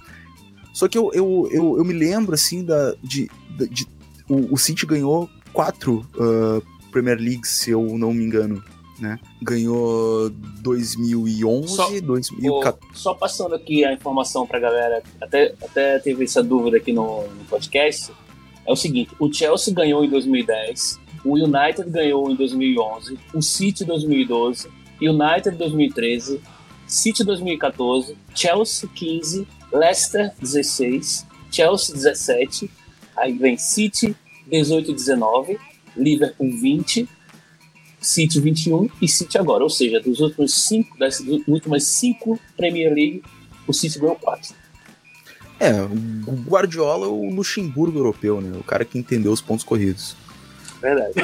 [0.73, 3.89] Só que eu, eu, eu, eu me lembro, assim, da, de, de, de-
[4.29, 6.61] o, o City ganhou quatro ah,
[6.93, 8.63] Premier League, se eu não me engano,
[8.99, 9.19] né?
[9.43, 12.79] Ganhou 2011, Só- 2014.
[12.79, 17.23] Ô, só passando aqui a informação pra galera, até, até teve essa dúvida aqui no,
[17.27, 18.13] no podcast.
[18.67, 23.85] É o seguinte: o Chelsea ganhou em 2010, o United ganhou em 2011, o City
[23.85, 24.69] 2012,
[25.01, 26.41] United 2013,
[26.87, 32.71] City 2014, Chelsea 15, Leicester 16, Chelsea 17,
[33.17, 34.17] aí vem City
[34.49, 35.59] 18 e 19,
[35.97, 37.09] Liverpool 20,
[38.01, 39.63] City 21 e City agora.
[39.63, 43.23] Ou seja, dos últimos cinco, das últimas cinco Premier League,
[43.67, 44.55] o City ganhou quatro.
[45.59, 48.57] É, o Guardiola é o Luxemburgo europeu, né?
[48.59, 50.17] O cara que entendeu os pontos corridos.
[50.81, 51.15] Verdade.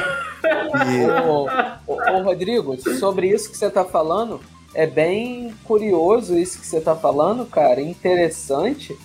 [1.86, 4.40] Ô, Rodrigo, sobre isso que você tá falando,
[4.74, 8.96] é bem curioso isso que você tá falando, cara, interessante,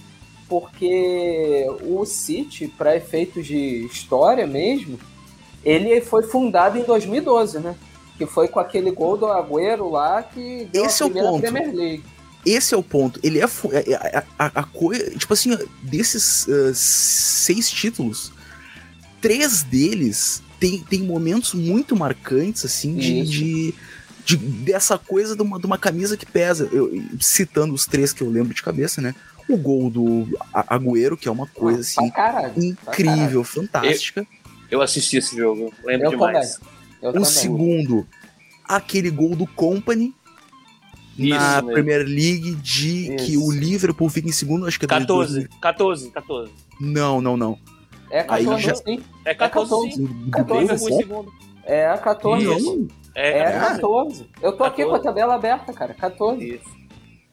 [0.49, 4.99] porque o City, para efeitos de história mesmo,
[5.63, 7.75] ele foi fundado em 2012, né?
[8.17, 11.31] Que foi com aquele gol do Agüero lá que deu Esse a é o primeira
[11.31, 11.41] ponto.
[11.41, 12.03] Premier League.
[12.45, 13.19] Esse é o ponto.
[13.23, 15.09] Ele é fu- é- é- a, a, a coisa.
[15.17, 18.31] Tipo assim, desses ah, seis títulos,
[19.21, 23.31] três deles tem, tem momentos muito marcantes, assim, de, Isso.
[23.31, 23.73] de,
[24.25, 26.67] de- dessa coisa de uma, de uma camisa que pesa.
[26.71, 29.15] Eu, citando os três que eu lembro de cabeça, né?
[29.49, 32.53] O gol do Agüero, que é uma coisa assim Pra caralho.
[32.63, 34.25] incrível, fantástica.
[34.69, 36.59] Eu assisti esse jogo, lembro Eu demais.
[37.01, 37.25] Eu o também.
[37.29, 38.07] segundo,
[38.63, 40.13] aquele gol do Company,
[41.17, 41.71] na mesmo.
[41.73, 43.43] Premier League de que Isso.
[43.45, 46.51] o Liverpool fica em segundo, acho que é 14, 14, 14.
[46.79, 47.57] Não, não, não.
[48.11, 48.99] É 14, Aí já- sim.
[49.25, 49.91] É 14, 14.
[49.95, 50.05] sim.
[50.05, 50.97] Do 14, Liverpool em sim.
[50.97, 51.31] segundo.
[51.63, 52.45] É 14.
[52.45, 52.87] Isso.
[53.15, 53.81] É, É 14.
[53.81, 54.29] 14.
[54.41, 54.89] Eu tô aqui 14.
[54.89, 55.93] com a tabela aberta, cara.
[55.93, 56.45] 14.
[56.55, 56.81] Isso.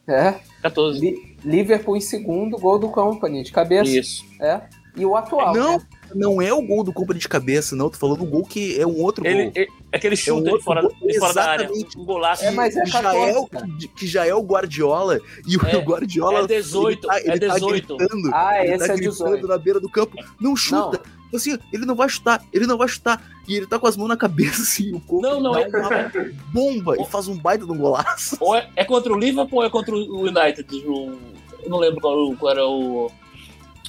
[0.07, 0.35] É.
[0.61, 0.99] 14.
[0.99, 3.89] Li- Liverpool em segundo, gol do Company, de cabeça.
[3.91, 4.23] Isso.
[4.41, 4.61] É.
[4.95, 5.53] E o atual.
[5.53, 5.85] Não, né?
[6.15, 7.89] Não é o gol do Company de cabeça, não.
[7.89, 9.51] Tô falando do gol que é um outro Ele, gol.
[9.55, 10.91] ele, aquele chute um de outro fora, gol.
[11.01, 11.63] de fora da área.
[11.65, 11.97] Exatamente.
[11.97, 12.45] Um golaço.
[12.45, 13.47] É, mas é já 14, é o,
[13.95, 17.47] que já é o Guardiola e o É, Guardiola é 18, ele tá, é ele
[17.47, 17.97] tá 18.
[17.97, 19.47] gritando, Ah, ele esse tá é gritando 18.
[19.47, 21.01] na beira do campo, não chuta.
[21.33, 23.21] Assim, ele não vai chutar, ele não vai chutar.
[23.47, 26.11] E ele tá com as mãos na cabeça assim, o corpo Não, não, é- uma
[26.51, 28.35] bomba e faz um baita de um golaço.
[28.39, 30.65] Ou é, é contra o Liverpool ou é contra o United?
[30.87, 31.17] O-
[31.61, 33.11] eu não lembro qual, qual era o.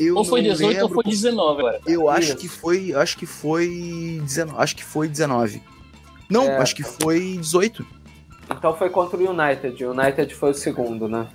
[0.00, 1.80] Eu ou foi não 18 ou lembro foi 19 agora.
[1.86, 2.36] Eu acho Isso.
[2.38, 5.62] que foi, acho que foi 19, acho que foi 19.
[6.28, 6.56] Não, É.
[6.58, 7.84] acho que foi 18.
[8.50, 9.84] Então foi contra o United.
[9.84, 11.28] O United foi o segundo, né?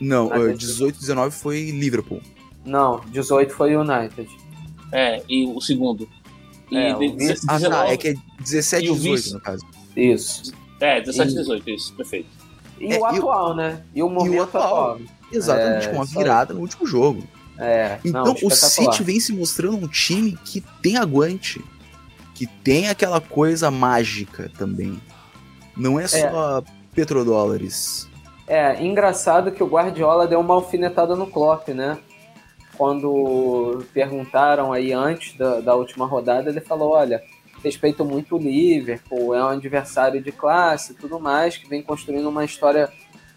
[0.00, 0.58] Não, eh, entendi.
[0.66, 2.20] 18, 19 foi Liverpool.
[2.64, 4.28] Não, 18 foi o United.
[4.92, 6.08] É, e o segundo.
[6.70, 8.96] E É, o de- vice- Ah, 19, tá, é que é 17 E o e
[8.98, 9.34] 18 vice?
[9.34, 9.64] no caso.
[9.96, 10.52] Isso.
[10.80, 12.28] É, 17 E- e 18, isso, perfeito.
[12.80, 13.82] E É, o e o- atual, né?
[13.94, 14.64] E o momento atual.
[14.92, 15.00] atual.
[15.32, 17.22] Exatamente, É, com uma virada no último jogo.
[17.58, 17.98] É.
[18.04, 18.50] Então não, o.
[18.50, 21.64] City vem se mostrando um time que tem aguante,
[22.34, 25.00] que tem aquela coisa mágica também.
[25.76, 26.62] Não é só
[26.94, 28.08] petrodólares.
[28.46, 31.98] É, engraçado que o Guardiola deu uma alfinetada no Klopp, né?
[32.76, 37.22] Quando perguntaram aí antes da, da última rodada, ele falou: olha,
[37.64, 42.28] respeito muito o Liverpool, é um adversário de classe e tudo mais, que vem construindo
[42.28, 42.90] uma história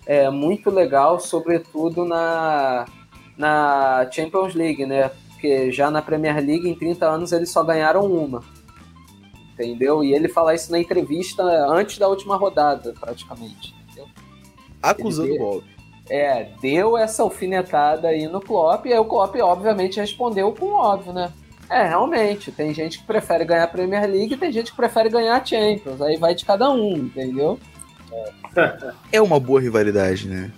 [0.05, 2.85] é, muito legal, sobretudo na,
[3.39, 5.09] na Champions League, né?
[5.29, 8.43] Porque já na Premier League, em 30 anos, eles só ganharam uma.
[9.53, 10.03] Entendeu?
[10.03, 13.73] E ele fala isso na entrevista antes da última rodada, praticamente.
[13.85, 14.07] Entendeu?
[14.81, 15.79] Acusando o golpe.
[16.09, 21.13] É, deu essa alfinetada aí no Klopp, e aí o Klopp, obviamente, respondeu com óbvio,
[21.13, 21.31] né?
[21.69, 25.07] É, realmente, tem gente que prefere ganhar a Premier League e tem gente que prefere
[25.07, 27.59] ganhar a Champions, aí vai de cada um, entendeu?
[29.11, 30.51] É uma boa rivalidade, né?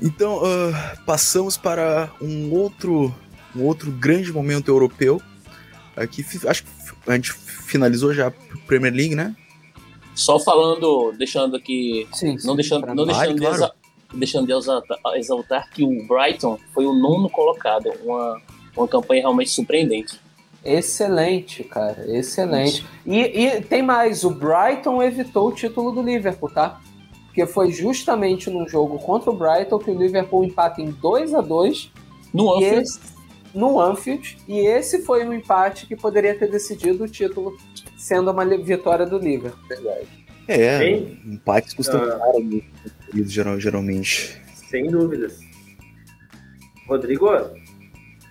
[0.00, 3.14] Então, ah, passamos para um outro,
[3.54, 5.20] um outro grande momento europeu.
[5.96, 6.68] Aqui, acho que
[7.06, 8.32] a gente finalizou já a
[8.66, 9.34] Premier League, né?
[10.14, 12.06] Só falando, deixando aqui.
[12.12, 13.54] Sim, Não deixando, não deixando, de, claro.
[13.56, 13.72] exa-
[14.14, 17.90] deixando de exaltar, exaltar que o Brighton foi o nono colocado.
[18.02, 18.40] Uma,
[18.76, 20.18] uma campanha realmente surpreendente.
[20.64, 22.84] Excelente, cara, excelente.
[23.06, 26.80] E, e tem mais, o Brighton evitou o título do Liverpool, tá?
[27.36, 31.42] Porque foi justamente num jogo contra o Brighton que o Liverpool empata em 2 a
[31.42, 31.92] 2
[32.32, 33.00] No E Anfield, esse,
[33.54, 37.54] no Anfield, e esse foi um empate que poderia ter decidido o título,
[37.98, 39.60] sendo uma vitória do Liverpool.
[40.48, 42.18] É, Bem, empates custam Ah.
[42.18, 44.40] caro geralmente.
[44.70, 45.38] sem dúvidas.
[46.88, 47.28] Rodrigo,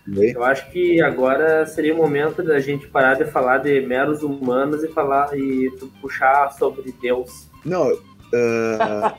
[0.08, 4.84] eu acho que agora seria o momento da gente parar de falar de meros humanos
[4.84, 5.70] e falar e
[6.02, 7.48] puxar sobre Deus.
[7.63, 7.96] Não,
[8.34, 9.16] ah,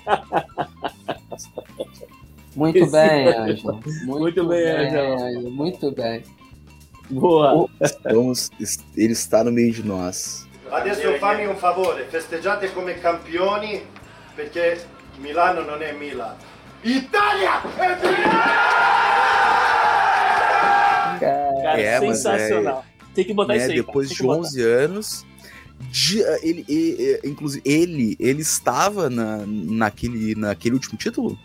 [2.55, 3.73] Muito Esse- bem, Ângelo.
[3.75, 4.67] Muito, Muito bem.
[4.67, 5.51] Ângelo.
[5.51, 6.23] Muito bem.
[7.11, 7.69] boa.
[7.81, 8.51] estamos,
[8.97, 10.47] ele está no meio de nós.
[10.71, 13.83] Adesso fammi un favore, festeggiate come campioni
[14.35, 14.79] perché
[15.21, 16.35] Milano non è Milan.
[16.83, 17.97] Italia è
[21.19, 22.85] Cara, É, sensacional.
[23.15, 23.77] Tem que botar né, isso aí.
[23.77, 24.41] depois de que botar.
[24.41, 25.27] 11 anos.
[25.91, 31.39] De- ele, e- e- inclusive, ele, ele estava na, naquele, naquele último título?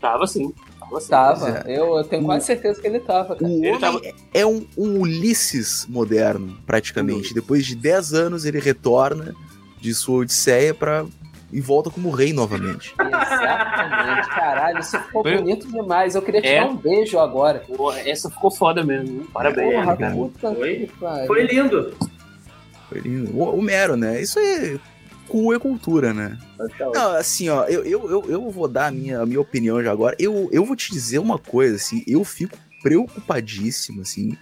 [0.00, 0.52] Tava sim.
[0.80, 1.08] Tava sim.
[1.08, 1.64] Tava.
[1.66, 3.50] Eu, eu tenho quase certeza que ele tava, cara.
[3.50, 4.00] O Ele homem tava-
[4.34, 7.32] é um, um Ulisses moderno, praticamente.
[7.34, 9.34] Depois de 10 anos, ele retorna
[9.80, 11.04] de sua odisseia para
[11.52, 12.94] e volta como rei novamente.
[12.98, 14.28] Exatamente.
[14.30, 16.14] Caralho, isso ficou Foi- bonito demais.
[16.14, 16.60] Eu queria te É.
[16.60, 17.60] dar um beijo agora.
[17.60, 19.24] Porra, essa ficou foda mesmo.
[19.32, 19.72] Parabéns.
[19.74, 20.14] Porra, cara.
[20.14, 21.26] puta Foi- que.
[21.26, 21.94] Foi lindo.
[23.32, 24.20] O, o Mero, né?
[24.20, 24.78] Isso é
[25.28, 26.38] cu é cultura, né?
[26.94, 29.90] Não, assim, ó, eu, eu, eu, eu vou dar a minha, a minha opinião já
[29.90, 30.14] agora.
[30.18, 34.36] Eu, eu vou te dizer uma coisa, assim, eu fico preocupadíssimo, assim,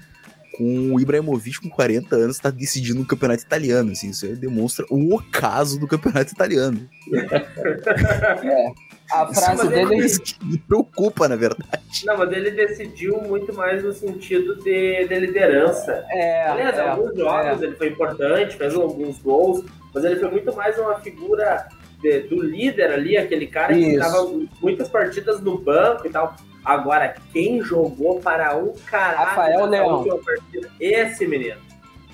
[0.56, 5.14] com o Ibrahimovic com 40 anos tá decidindo um campeonato italiano, assim, isso demonstra o
[5.14, 6.88] ocaso do campeonato italiano.
[9.12, 11.82] A Isso é frase uma dele coisa que me preocupa, na verdade.
[12.04, 16.04] Não, mas ele decidiu muito mais no sentido de, de liderança.
[16.10, 16.46] é.
[16.48, 20.78] Aliás, é, alguns jogos ele foi importante, fez alguns gols, mas ele foi muito mais
[20.78, 21.66] uma figura
[22.00, 23.98] de- do líder ali, aquele cara que Isso.
[24.00, 24.30] estava
[24.62, 26.34] muitas partidas no banco e tal.
[26.64, 29.96] Agora, quem jogou para um caralho Rafael Leão.
[29.98, 30.68] última partida?
[30.78, 31.60] Esse menino.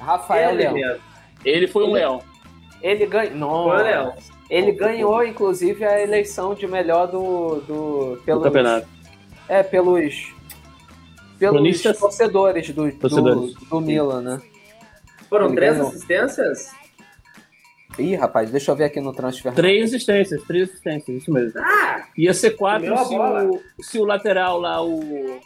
[0.00, 0.72] Rafael ele Leão.
[0.74, 1.00] mesmo.
[1.44, 2.22] Ele foi um leão.
[2.82, 3.30] Ele ganha.
[3.30, 3.82] Foi o.
[3.82, 4.14] Leão.
[4.48, 7.60] Ele ganhou, inclusive, a eleição de melhor do.
[7.60, 8.86] do pelos, campeonato.
[9.48, 10.34] É, pelos.
[11.38, 11.98] Pelos Cronistas?
[11.98, 13.54] torcedores do, Torcedores.
[13.54, 14.42] do, do Milan, né?
[15.28, 15.88] Foram Ele três ganhou.
[15.88, 16.70] assistências?
[17.98, 19.52] Ih, rapaz, deixa eu ver aqui no transfer.
[19.54, 21.58] Três assistências, três assistências, isso mesmo.
[21.60, 22.06] Ah!
[22.16, 25.40] Ia ser quatro se o, se o lateral lá, o.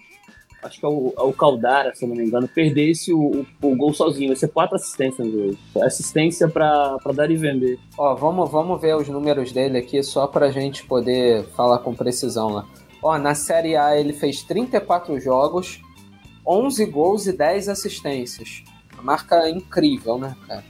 [0.62, 3.46] Acho que é o, é o Caldara, se eu não me engano, perdesse o, o,
[3.62, 4.30] o gol sozinho.
[4.30, 5.58] Ia ser quatro assistências hoje.
[5.82, 7.78] Assistência pra, pra dar e vender.
[7.96, 12.48] Ó, vamos, vamos ver os números dele aqui só pra gente poder falar com precisão
[12.50, 12.66] lá.
[13.02, 15.80] Ó, na Série A ele fez 34 jogos,
[16.46, 18.62] 11 gols e 10 assistências.
[18.92, 20.64] Uma marca incrível, né, cara?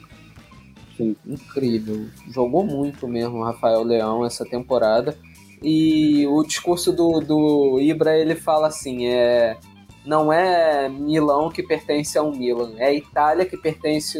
[0.96, 1.16] Sim.
[1.26, 2.06] Incrível.
[2.28, 5.16] Jogou muito mesmo o Rafael Leão essa temporada.
[5.62, 9.58] E o discurso do, do Ibra, ele fala assim, é...
[10.04, 14.18] Não é Milão que pertence ao Milan, é a Itália que pertence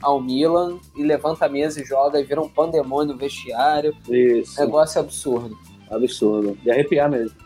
[0.00, 3.94] ao Milan e levanta a mesa e joga e vira um pandemônio no vestiário.
[4.08, 4.58] Isso.
[4.58, 5.56] Negócio absurdo.
[5.90, 6.56] Absurdo.
[6.62, 7.36] De arrepiar mesmo.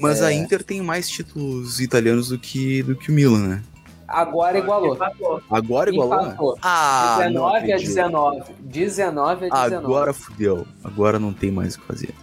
[0.00, 0.26] Mas É.
[0.26, 3.62] a Inter tem mais títulos italianos do que, do que o Milan, né?
[4.06, 4.94] Agora igualou.
[4.94, 5.42] Empatou.
[5.50, 6.16] Agora igualou?
[6.16, 6.22] né?
[6.28, 6.58] Empatou.
[6.62, 7.86] Ah, não 19 a acredito.
[7.88, 8.42] 19.
[8.60, 9.74] 19 a 19.
[9.86, 10.66] Agora fudeu.
[10.82, 12.14] Agora não tem mais o que fazer.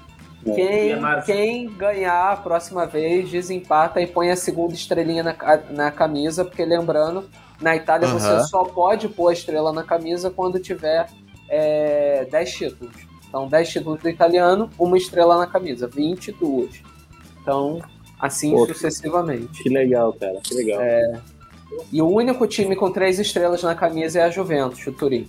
[0.53, 5.35] Quem, É quem ganhar a próxima vez desempata e põe a segunda estrelinha na,
[5.71, 7.27] na camisa, porque lembrando,
[7.59, 8.19] na Itália Aham.
[8.19, 11.07] você só pode pôr a estrela na camisa quando tiver
[11.49, 12.93] é, 10 títulos.
[13.27, 16.81] Então, 10 títulos do italiano, uma estrela na camisa, 22.
[17.41, 17.81] Então,
[18.19, 19.63] assim sucessivamente.
[19.63, 20.39] Que legal, cara.
[20.43, 20.79] Que legal.
[21.91, 25.27] E o único time com três estrelas na camisa é a Juventus, o Turim.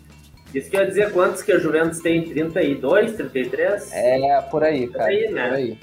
[0.58, 2.22] Isso quer dizer quantos que a Juventus tem?
[2.22, 3.92] 32, 33?
[3.92, 5.04] É, por aí, cara.
[5.06, 5.48] aí, né?
[5.48, 5.78] Por aí.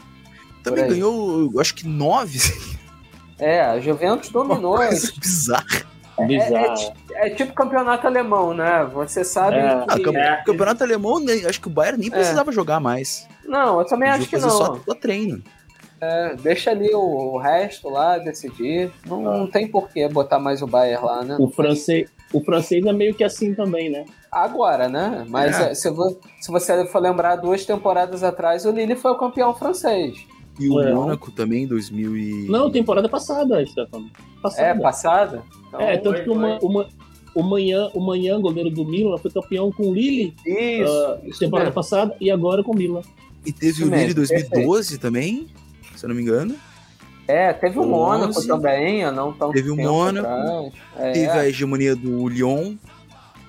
[0.64, 1.00] Também Por aí.
[1.00, 2.40] ganhou, eu acho que nove.
[3.40, 4.76] É, a Juventus dominou.
[4.76, 5.66] Uma coisa bizarra.
[6.18, 6.76] É, é, Bizarro.
[6.76, 8.88] ti- é tipo campeonato alemão, né?
[8.94, 9.84] Você sabe É.
[9.88, 10.04] Ah, que...
[10.04, 10.44] campe- É.
[10.46, 12.12] campeonato alemão, nem- acho que o Bayern nem É.
[12.12, 13.28] precisava jogar mais.
[13.46, 14.52] Não, eu também acho que fazer não.
[14.58, 15.42] Só, só treino.
[16.00, 18.92] É, deixa ali o, o resto lá decidir.
[19.06, 21.36] Não, não tem por que botar mais o Bayern lá, né?
[21.40, 24.06] O francês, o francês é meio que assim também, né?
[24.32, 25.26] Agora, né?
[25.30, 25.72] Mas É.
[25.72, 25.90] é, se,
[26.42, 30.16] se você for lembrar, duas temporadas atrás, o Lille foi o campeão francês.
[30.60, 30.94] E o É.
[30.94, 32.48] Mônaco também, 2000 e...
[32.48, 34.10] Não, temporada passada, Stefano.
[34.42, 34.68] Passada.
[34.68, 35.44] É, passada?
[35.68, 36.88] Então, É, tanto Foi, que uma, uma,
[37.34, 40.92] o Manhã, o Manhã, goleiro do Milan, foi campeão com o Lille Isso.
[40.92, 41.74] ah, temporada mesmo.
[41.74, 43.02] passada e agora com o Milan.
[43.46, 45.48] E teve Isso o Lille mesmo, 2012 também,
[45.96, 46.56] se eu não me engano.
[47.28, 47.84] É, teve o.
[47.86, 50.28] Mônaco também, não tão Teve o Mônaco.
[50.98, 52.76] É, Teve a hegemonia do Lyon.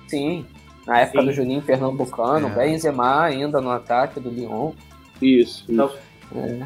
[0.07, 0.45] sim.
[0.87, 1.25] Na época Sim.
[1.25, 2.51] do Juninho Pernambucano, É.
[2.51, 4.71] Benzema ainda no ataque do Lyon.
[5.19, 5.65] Isso.
[5.67, 5.91] Então,
[6.35, 6.59] É.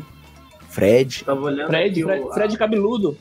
[0.68, 1.24] Fred.
[1.24, 3.18] Tava olhando Fred, aqui Fred, o, Fred cabeludo.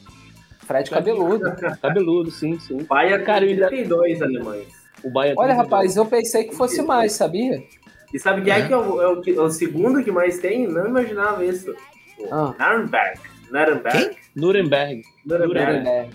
[0.66, 1.44] Fred Cabeludo.
[1.80, 2.80] Cabeludo, sim, sim.
[2.80, 4.66] a Bayern Cara, tem eu ainda- 32 alemães.
[5.04, 7.62] O Bayern Olha, rapaz, eu pensei que fosse mais, sabia?
[8.12, 8.66] E sabe quem é, É.
[8.66, 10.66] que é o, é o que- é o segundo que mais tem?
[10.66, 11.72] Não imaginava isso.
[12.18, 12.54] O Ah.
[13.50, 14.16] Nuremberg.
[14.34, 15.02] Nuremberg?
[15.24, 15.56] Nuremberg.
[15.56, 15.88] Nuremberg.
[15.88, 16.08] É.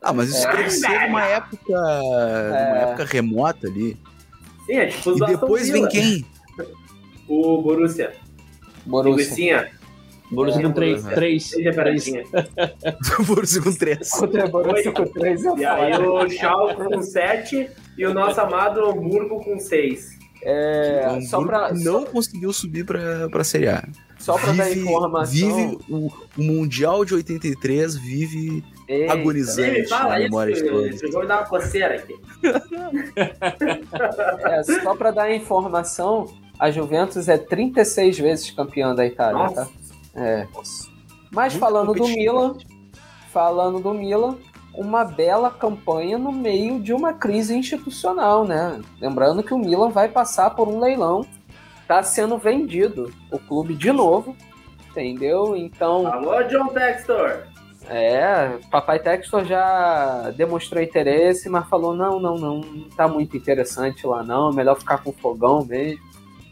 [0.00, 0.56] Ah, mas isso É.
[0.56, 1.72] deve ser numa época.
[1.72, 3.96] numa época remota ali.
[4.66, 6.26] Sim, é tipo os E depois vem quem?
[7.28, 8.12] O Borussia.
[8.84, 9.10] Borussia.
[9.24, 9.70] Linguicinha.
[10.30, 10.92] Borussia É, com três.
[11.02, 11.14] Borussia.
[11.14, 11.76] três, Seja três.
[11.76, 12.24] paradinha.
[13.26, 14.10] Borussia com três.
[14.10, 17.68] Contra Borussia com 3 é E aí o Schalke com 7
[17.98, 20.18] e o nosso amado Hamburgo com 6.
[20.44, 23.84] É, só Hamburgo pra, não conseguiu subir pra, pra Série A.
[24.22, 25.32] só pra dar Vive- informação.
[25.34, 26.06] Vive o,
[26.38, 29.12] o Mundial de 83, vive Eita.
[29.12, 30.86] agonizante Ele fala na isso, memória de que todos.
[30.94, 32.14] esse jogo dá uma coceira aqui.
[34.44, 39.64] É, só pra dar informação, a Juventus é 36 vezes campeã da Itália, Nossa.
[39.64, 39.68] tá?
[40.14, 40.46] É.
[41.32, 42.06] Mas Muito falando do.
[42.06, 42.56] Milan,
[43.32, 44.36] falando do Milan,
[44.74, 48.80] uma bela campanha no meio de uma crise institucional, né?
[49.00, 51.24] Lembrando que o Milan vai passar por um leilão,
[51.96, 54.34] tá sendo vendido o clube de novo,
[54.90, 55.54] entendeu?
[55.56, 57.42] Então, Alô, John Textor.
[57.88, 64.06] é, Papai Textor já demonstrou interesse, mas falou: não, não, não, não tá muito interessante
[64.06, 64.50] lá, não.
[64.50, 66.00] É melhor ficar com o fogão mesmo.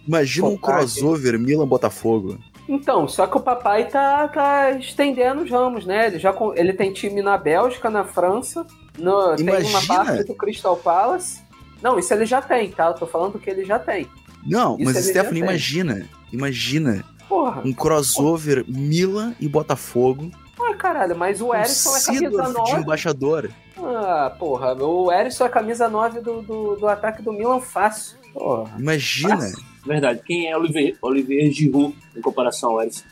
[0.07, 0.85] Imagina um Focar aqui.
[1.01, 2.39] crossover Milan-Botafogo.
[2.69, 6.07] Então, só que o papai tá, tá estendendo os ramos, né?
[6.07, 8.65] Ele, já, com- ele tem time na Bélgica, na França,
[8.99, 11.43] no, tem uma parte do Crystal Palace.
[11.83, 12.87] Não, isso ele já tem, tá?
[12.89, 14.07] Eu tô falando que ele já tem.
[14.47, 16.07] Não, Isso mas já Stephanie, imagina.
[16.33, 20.31] Imagina Porra, um crossover Milan e Botafogo.
[20.61, 22.83] ah, caralho, mas o Erisson é camisa Seedorf de 9.
[22.83, 23.51] embaixador.
[23.79, 28.17] Ah, porra, o Erisson é camisa 9 do, do, do ataque do Milan fácil.
[28.33, 28.71] Porra.
[28.79, 29.39] Imagina.
[29.87, 30.21] Verdade.
[30.25, 33.05] Quem é Olivier, Olivier Giroud em comparação ao Eris?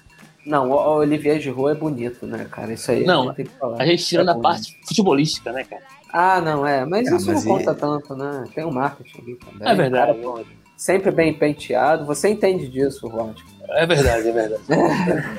[0.47, 2.72] Não, o Olivier Giroud é bonito, né, cara?
[2.72, 3.83] Isso aí Não, a gente tem que falar.
[3.83, 5.83] A gente tirando É a parte futebolística, né, cara?
[6.11, 6.85] Ah, não, é.
[6.87, 8.45] Mas Ah, isso mas não e- conta tanto, né?
[8.55, 9.68] Tem o marketing ali também.
[9.68, 10.18] É verdade.
[10.22, 10.45] Cara,
[10.79, 12.07] sempre bem penteado.
[12.07, 13.37] Você entende disso, Rod?
[13.70, 14.62] É verdade, é verdade.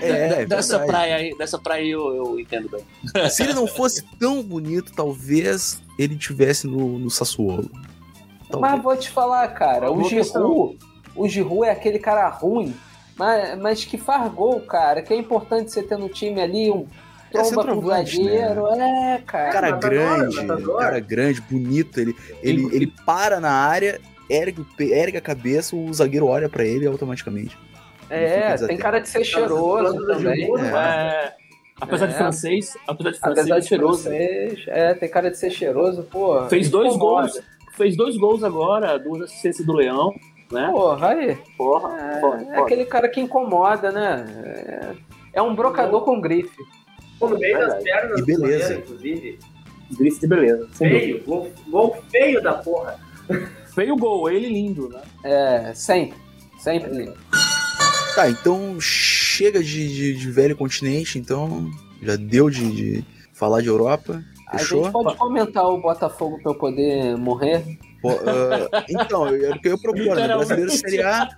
[0.00, 0.90] É, é, é dessa verdade.
[0.90, 3.30] praia aí, dessa praia aí eu, eu entendo bem.
[3.30, 7.70] Se ele não fosse tão bonito, talvez ele tivesse no, no Sassuolo.
[8.50, 8.72] Talvez.
[8.72, 10.78] Mas vou te falar, cara, o Giroud,
[11.14, 12.74] o Giroud é aquele cara ruim,
[13.16, 16.86] mas, mas que faz gol, cara, que é importante você ter no time ali um
[17.30, 19.52] É tromba pro centroavante, zagueiro, é, cara.
[19.52, 22.00] cara grande, cara grande, bonito.
[22.00, 24.00] Ele, ele, ele para na área,
[24.32, 27.56] ergue, ergue a cabeça, o zagueiro olha pra ele automaticamente.
[28.10, 30.36] É, tem cara de ser cheiroso também.
[30.42, 30.70] Giroud, né?
[30.70, 31.32] É,
[31.80, 32.16] apesar de É.
[32.18, 34.02] francês, apesar de francês, Apesar é de cheiroso.
[34.02, 36.44] francês, é, tem cara de ser cheiroso, pô.
[36.48, 37.28] Fez dois incomoda.
[37.28, 37.40] gols,
[37.76, 40.14] fez dois gols agora, duas assistências do Leão,
[40.50, 40.68] né?
[40.70, 41.38] Porra, aí.
[41.56, 44.26] Porra, É, foda, é aquele cara que incomoda, né?
[44.44, 46.56] É, é um brocador com grife.
[47.18, 48.64] Pô, no meio das pernas E do beleza.
[48.64, 49.38] goleiro, inclusive.
[49.98, 50.68] Grife de beleza.
[50.72, 52.98] Feio, gol, gol feio da porra.
[53.74, 55.00] Feio gol, ele lindo, né?
[55.24, 56.18] É, sempre.
[56.58, 57.14] Sempre lindo.
[58.14, 61.70] Tá, então chega de, de, de velho continente, então
[62.02, 64.22] já deu de, de falar de Europa.
[64.48, 64.84] A Fechou?
[64.84, 67.64] gente pode comentar o Botafogo pra eu poder morrer?
[68.02, 70.26] Pô, ah, então, era o que eu propor, né?
[70.26, 71.28] Brasileiro Série A.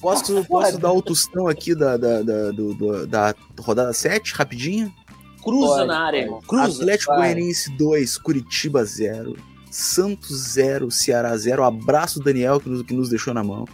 [0.00, 4.92] Posso, posso dar o tostão aqui da, da, da, do- do- da rodada 7, rapidinho?
[5.42, 6.28] Cruza Pode, na área.
[6.46, 6.82] Cruza.
[6.82, 7.14] Atlético.
[7.16, 9.34] Goianiense 2, Curitiba 0.
[9.70, 11.62] Santos 0, Ceará 0.
[11.64, 13.66] Abraço, Daniel, que nos, que nos deixou na mão.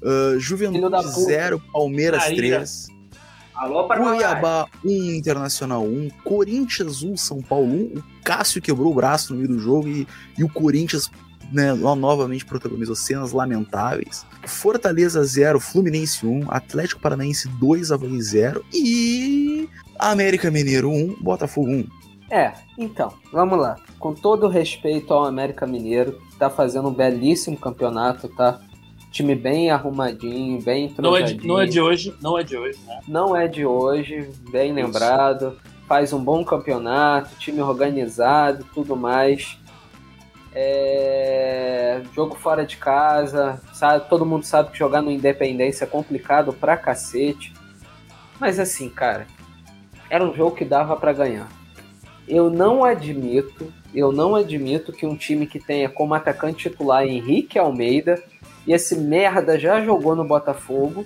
[0.00, 1.08] Da Juventude puta.
[1.08, 2.86] 0, Palmeiras Aí, 3.
[3.54, 7.98] Alô, para Cuiabá 1, Internacional 1, Corinthians 1, São Paulo 1.
[7.98, 11.08] O Cássio quebrou o braço no meio do jogo e, e o Corinthians
[11.52, 14.24] né, no- novamente protagonizou cenas lamentáveis.
[14.46, 19.68] Fortaleza 0, Fluminense 1, Atlético Paranaense 2, Havaí 0 e
[19.98, 21.86] América Mineiro 1, Botafogo 1.
[22.32, 23.76] É, então, vamos lá.
[23.98, 28.58] Com todo o respeito ao América Mineiro, que tá fazendo um belíssimo campeonato, tá?
[29.10, 32.78] Time bem arrumadinho, bem Não é, de, não é de hoje, não é de hoje,
[32.86, 33.00] né?
[33.06, 35.58] Não é de hoje, bem lembrado.
[35.86, 39.58] Faz um bom campeonato, time organizado, tudo mais.
[40.54, 44.08] É, Jogo fora de casa, sabe?
[44.08, 47.52] Todo mundo sabe que jogar no Independência é complicado pra cacete.
[48.40, 49.26] Mas assim, cara,
[50.08, 51.60] era um jogo que dava pra ganhar.
[52.26, 57.58] Eu não admito, eu não admito que um time que tenha como atacante titular Henrique
[57.58, 58.22] Almeida
[58.66, 61.04] e esse merda já jogou no Botafogo,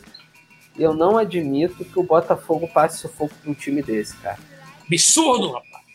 [0.78, 4.38] eu não admito que o Botafogo passe sufoco pra um time desse, cara.
[4.86, 5.86] Absurdo, rapaz.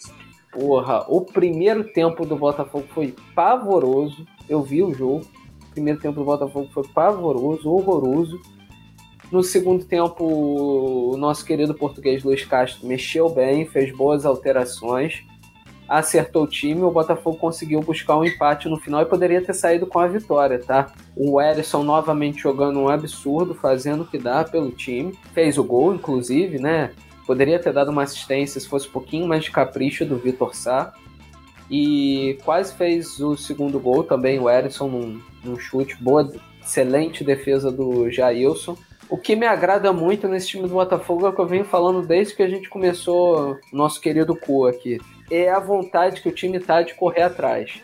[0.52, 4.28] Porra, o primeiro tempo do Botafogo foi pavoroso.
[4.50, 5.26] Eu vi o jogo.
[5.70, 8.42] O primeiro tempo do Botafogo foi pavoroso, horroroso.
[9.32, 15.24] No segundo tempo, o nosso querido português Luiz Castro mexeu bem, fez boas alterações,
[15.88, 16.82] acertou o time.
[16.82, 20.60] O Botafogo conseguiu buscar um empate no final e poderia ter saído com a vitória,
[20.60, 20.92] tá?
[21.16, 25.18] O Erisson novamente jogando um absurdo, fazendo o que dá pelo time.
[25.34, 26.92] Fez o gol, inclusive, né?
[27.26, 30.94] Poderia ter dado uma assistência se fosse um pouquinho mais de capricho do Vitor Sá.
[31.70, 35.96] E quase fez o segundo gol também, o Erisson, num, num chute.
[36.04, 36.30] Boa,
[36.62, 38.76] excelente defesa do Jailson.
[39.12, 42.02] O que me agrada muito nesse time do Botafogo é o que eu venho falando
[42.02, 45.02] desde que a gente começou o nosso querido cu aqui.
[45.30, 47.84] É a vontade que o time tá de correr atrás.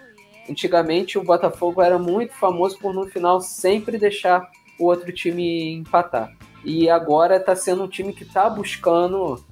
[0.49, 4.49] Antigamente o Botafogo era muito famoso por no final sempre deixar
[4.79, 6.31] o outro time empatar.
[6.63, 9.43] E agora tá sendo um time que tá buscando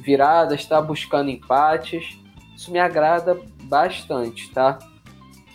[0.00, 2.20] viradas, está buscando empates.
[2.54, 4.78] Isso me agrada bastante, tá?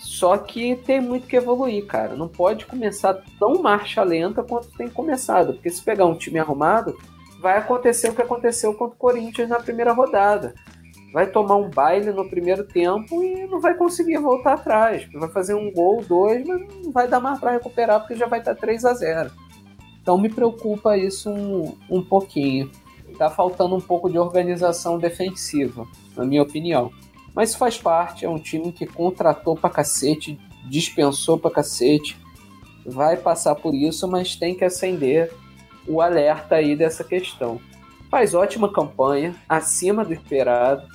[0.08, 2.16] Só que tem muito que evoluir, cara.
[2.16, 5.54] Não pode começar tão marcha lenta quanto tem começado.
[5.54, 6.98] Porque se pegar um time arrumado,
[7.42, 10.56] vai acontecer o que aconteceu contra o Corinthians na primeira rodada.
[11.12, 15.06] Vai tomar um baile no primeiro tempo e não vai conseguir voltar atrás.
[15.12, 18.40] Vai fazer um gol, dois, mas não vai dar mais para recuperar porque já vai
[18.40, 19.30] estar 3 a 0
[20.02, 22.72] Então me preocupa isso um, um pouquinho.
[23.18, 25.86] Tá faltando um pouco de organização defensiva,
[26.16, 26.92] na minha opinião.
[27.38, 32.20] Mas faz parte, é um time que contratou pra cacete, dispensou pra cacete,
[32.84, 35.32] vai passar por isso, mas tem que acender
[35.88, 37.62] o alerta aí dessa questão.
[38.10, 40.88] Faz ótima campanha, acima do esperado.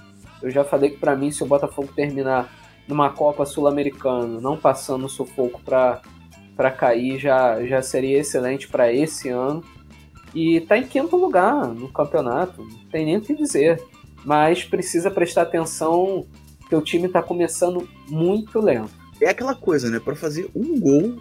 [0.42, 2.52] Eu já falei que para mim, se o Botafogo terminar
[2.88, 9.62] numa Copa Sul-Americana, não passando sufoco para cair, já, já seria excelente para esse ano.
[10.34, 13.80] E tá em quinto lugar no campeonato, não tem nem o que dizer
[14.24, 16.26] mas precisa prestar atenção
[16.68, 18.90] que o time está começando muito lento.
[19.20, 20.00] É aquela coisa, né?
[20.00, 21.16] Pra fazer um gol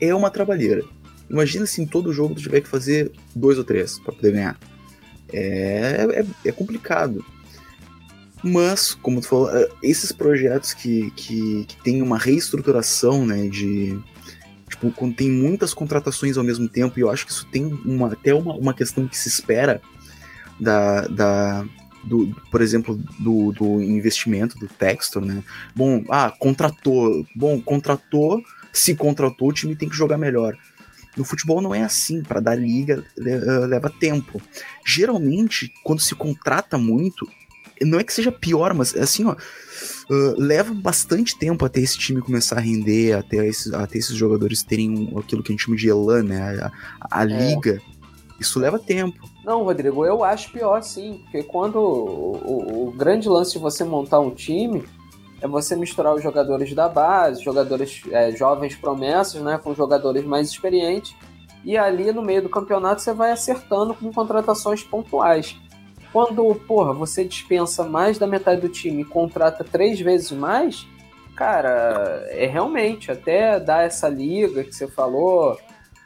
[0.00, 0.84] é uma trabalheira.
[1.28, 4.58] Imagina se em todo jogo tu tiver que fazer dois ou três pra poder ganhar.
[5.32, 7.24] É, é, é complicado.
[8.42, 13.98] Mas, como tu falou, é, esses projetos que, que, que tem uma reestruturação né, de,
[14.70, 18.12] Tipo, quando tem muitas contratações ao mesmo tempo, e eu acho que isso tem uma,
[18.12, 19.82] até uma, uma questão que se espera
[20.60, 21.64] da, da,
[22.04, 25.42] do, por exemplo, do, do investimento do Textor, né?
[25.74, 27.26] Bom, ah, contratou.
[27.34, 28.42] Bom, contratou,
[28.72, 30.56] se contratou, o time tem que jogar melhor.
[31.16, 34.40] No futebol não é assim, para dar liga leva tempo.
[34.86, 37.28] Geralmente, quando se contrata muito,
[37.82, 42.20] não é que seja pior, mas assim, ó, uh, leva bastante tempo até esse time
[42.20, 45.76] começar a render, até esses, até esses jogadores terem um, aquilo que a gente chama
[45.76, 46.40] de elan, né?
[46.40, 46.72] A,
[47.10, 47.26] a é.
[47.26, 47.80] liga.
[48.38, 49.28] Isso leva tempo.
[49.44, 53.84] Não, Rodrigo, eu acho pior sim, porque quando o, o, o, grande lance de você
[53.84, 54.84] montar um time
[55.40, 60.50] é você misturar os jogadores da base, jogadores é, jovens promessas, né, com jogadores mais
[60.50, 61.14] experientes,
[61.64, 65.56] e ali no meio do campeonato você vai acertando com contratações pontuais.
[66.12, 70.86] Quando, porra, você dispensa mais da metade do time e contrata três vezes mais,
[71.34, 75.58] cara, é realmente até dar essa liga que você falou,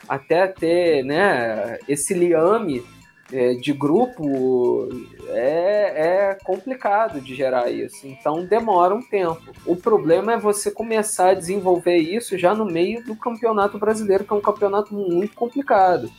[0.08, 2.84] até ter, né, esse liame
[3.32, 4.88] é, de grupo
[5.28, 8.06] é, é complicado de gerar isso.
[8.06, 9.42] Então demora um tempo.
[9.66, 14.32] O problema é você começar a desenvolver isso já no meio do campeonato brasileiro, que
[14.32, 16.10] é um campeonato muito complicado.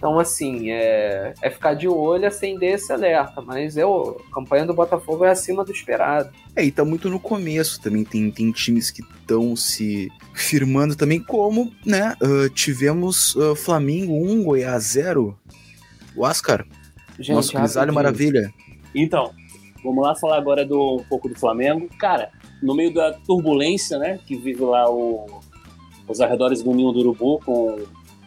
[0.00, 3.42] Então, assim, é, é ficar de olho, acender esse alerta.
[3.42, 6.30] Mas eu, a campanha do Botafogo é acima do esperado.
[6.56, 8.02] É, e tá muito no começo também.
[8.02, 12.16] Tem, tem times que estão se firmando também, como, né?
[12.22, 15.38] Uh, tivemos uh, Flamengo 1, Goiás 0.
[16.16, 16.66] O Oscar,
[17.18, 18.52] Gente, nosso grisalho maravilha.
[18.94, 19.32] Então,
[19.84, 21.88] vamos lá falar agora do, um pouco do Flamengo.
[21.98, 22.30] Cara,
[22.62, 24.18] no meio da turbulência, né?
[24.26, 25.40] Que vive lá o,
[26.08, 27.78] os arredores do Ninho do Urubu com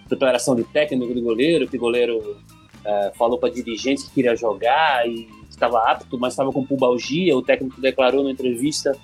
[0.09, 2.37] declaração de técnico do goleiro, que o goleiro
[2.85, 7.35] é, falou para dirigente que queria jogar e estava apto, mas estava com pubalgia.
[7.35, 8.95] O técnico declarou na entrevista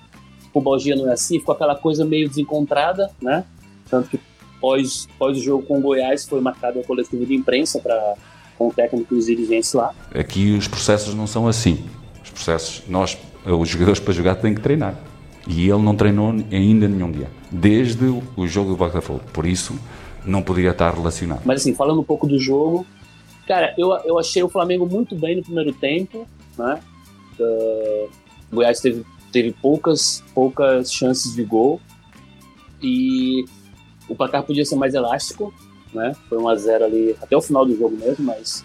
[0.41, 3.45] que pubalgia não é assim, ficou aquela coisa meio desencontrada, né?
[3.89, 4.19] Tanto que
[4.59, 8.15] pós, pós o jogo com o Goiás foi marcado a coletiva de imprensa para
[8.59, 9.95] com o técnico e os dirigentes lá.
[10.13, 11.85] Aqui os processos não são assim.
[12.21, 14.99] Os processos, nós, os jogadores para jogar têm que treinar.
[15.47, 18.05] E ele não treinou ainda nenhum dia, desde
[18.35, 19.21] o jogo do Botafogo.
[19.33, 19.73] Por isso,
[20.25, 21.41] não poderia estar relacionado.
[21.45, 22.85] Mas assim, falando um pouco do jogo,
[23.47, 26.79] cara, eu, eu achei o Flamengo muito bem no primeiro tempo, né?
[27.39, 28.09] Uh,
[28.51, 31.79] o Goiás teve, teve poucas, poucas chances de gol
[32.81, 33.45] e
[34.09, 35.53] o placar podia ser mais elástico,
[35.93, 36.15] né?
[36.27, 38.63] Foi 1 a 0 ali até o final do jogo mesmo, mas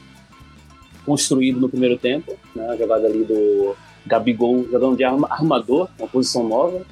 [1.05, 2.69] construído no primeiro tempo, né?
[2.69, 6.85] A jogada ali do Gabigol jogando de armador, uma posição nova,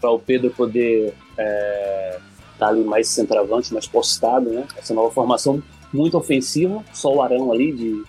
[0.00, 2.18] para o Pedro poder é,
[2.58, 4.66] tá ali mais centroavante, mais postado, né?
[4.76, 5.62] Essa nova formação
[5.92, 8.04] muito ofensiva, só o Arão ali de,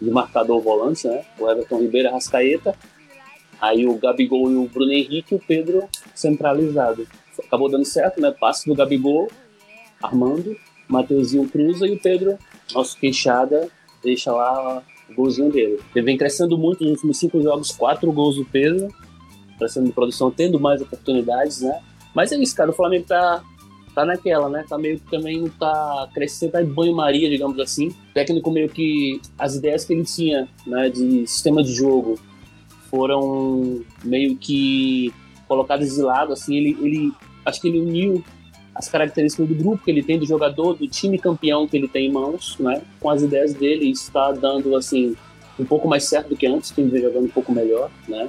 [0.00, 1.24] de marcador volante, né?
[1.38, 2.74] O Everton Ribeiro, Rascaeta,
[3.60, 7.06] aí o Gabigol e o Bruno Henrique o Pedro centralizado.
[7.46, 8.30] Acabou dando certo, né?
[8.30, 9.28] Passe do Gabigol,
[10.02, 10.56] Armando,
[10.88, 12.38] Mateuzinho cruza e o Pedro,
[12.74, 13.68] nosso queixada,
[14.02, 15.80] deixa lá o golzinho dele.
[15.94, 18.88] Ele vem crescendo muito nos últimos cinco jogos, quatro gols do Pedro,
[19.58, 21.80] crescendo de produção, tendo mais oportunidades, né?
[22.14, 23.42] Mas é isso, cara, o Flamengo tá
[23.94, 24.62] tá naquela, né?
[24.68, 27.88] Tá meio que também tá crescendo, tá em banho-maria, digamos assim.
[27.88, 32.18] O técnico meio que as ideias que ele tinha, né, de sistema de jogo
[32.90, 35.14] foram meio que
[35.48, 37.12] colocadas de lado, assim, ele, ele
[37.44, 38.22] acho que ele uniu
[38.78, 42.06] as características do grupo que ele tem, do jogador, do time campeão que ele tem
[42.06, 45.16] em mãos, né, com as ideias dele, está dando, assim,
[45.58, 48.28] um pouco mais certo do que antes, tem vem jogando um pouco melhor, né.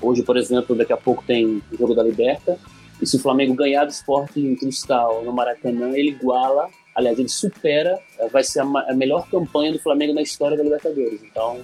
[0.00, 2.58] Hoje, por exemplo, daqui a pouco tem o jogo da Liberta,
[3.00, 7.28] e se o Flamengo ganhar do esporte em Cristal no Maracanã, ele iguala, aliás, ele
[7.28, 11.20] supera, eh, vai ser a, melhor campanha do Flamengo na história da Libertadores.
[11.22, 11.60] Então,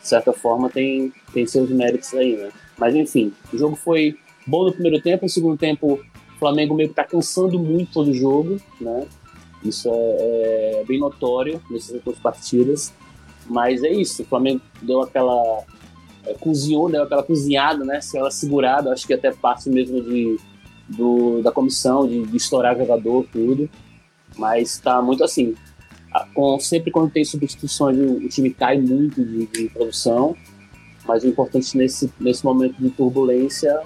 [0.00, 2.50] de certa forma, tem, tem seus méritos aí, né?
[2.76, 6.04] Mas enfim, o jogo foi bom no primeiro tempo, no segundo tempo
[6.44, 9.06] Flamengo meio que tá cansando muito todo jogo, né?
[9.64, 12.92] Isso é, é bem notório nessas duas partidas.
[13.46, 15.64] Mas é isso, o Flamengo deu aquela.
[16.26, 18.00] É, cozinhou, deu aquela cozinhada, né?
[18.06, 20.38] Aquela segurada, acho que até parte mesmo de
[20.86, 23.70] do, da comissão de, de estourar jogador, tudo.
[24.36, 25.54] Mas está muito assim.
[26.34, 30.36] Com, sempre quando tem substituições, o, o time cai muito de, de, produção.
[31.06, 33.80] Mas o importante nesse, nesse momento de turbulência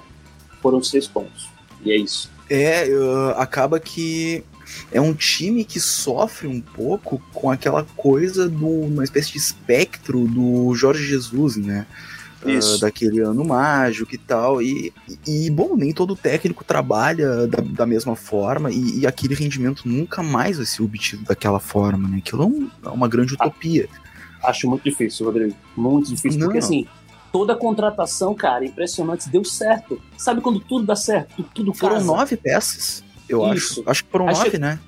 [0.61, 1.49] foram três pontos.
[1.85, 2.29] E é isso.
[2.49, 4.43] É, uh, acaba que
[4.91, 10.27] é um time que sofre um pouco com aquela coisa do uma espécie de espectro
[10.27, 11.85] do Jorge Jesus, né?
[12.43, 14.61] uh, daquele ano mágico e tal.
[14.61, 14.93] E,
[15.27, 20.23] e, bom, nem todo técnico trabalha da, da mesma forma e, e, aquele rendimento nunca
[20.23, 22.17] mais vai ser obtido daquela forma, né?
[22.17, 23.87] Aquilo é, um, é uma grande utopia.
[24.43, 25.55] Acho muito difícil, Rodrigo.
[25.75, 26.47] Muito difícil, Não.
[26.47, 26.87] porque assim,
[27.31, 29.99] toda contratação, cara, impressionante, deu certo.
[30.17, 31.43] Sabe quando tudo dá certo?
[31.53, 32.05] Tudo Foram casa.
[32.07, 33.03] nove peças.
[33.27, 33.81] Eu Isso.
[33.81, 33.89] acho.
[33.89, 34.79] Acho que foram Aí nove, che- né?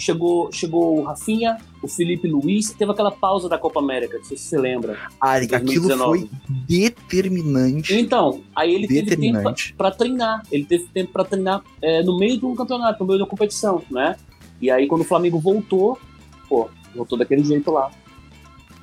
[0.00, 4.36] Chegou, chegou o Rafinha, o Felipe Luiz, teve aquela pausa da Copa América, não sei
[4.36, 4.96] se você lembra.
[5.20, 6.18] Ah, aquilo 2019.
[6.20, 6.28] foi
[6.68, 7.94] determinante.
[7.98, 10.42] Então, aí ele teve tempo pra treinar.
[10.52, 14.14] Ele teve tempo pra treinar é, no meio do campeonato, no meio da competição, né?
[14.60, 15.98] E aí quando o Flamengo voltou,
[16.48, 17.90] pô, voltou daquele jeito lá.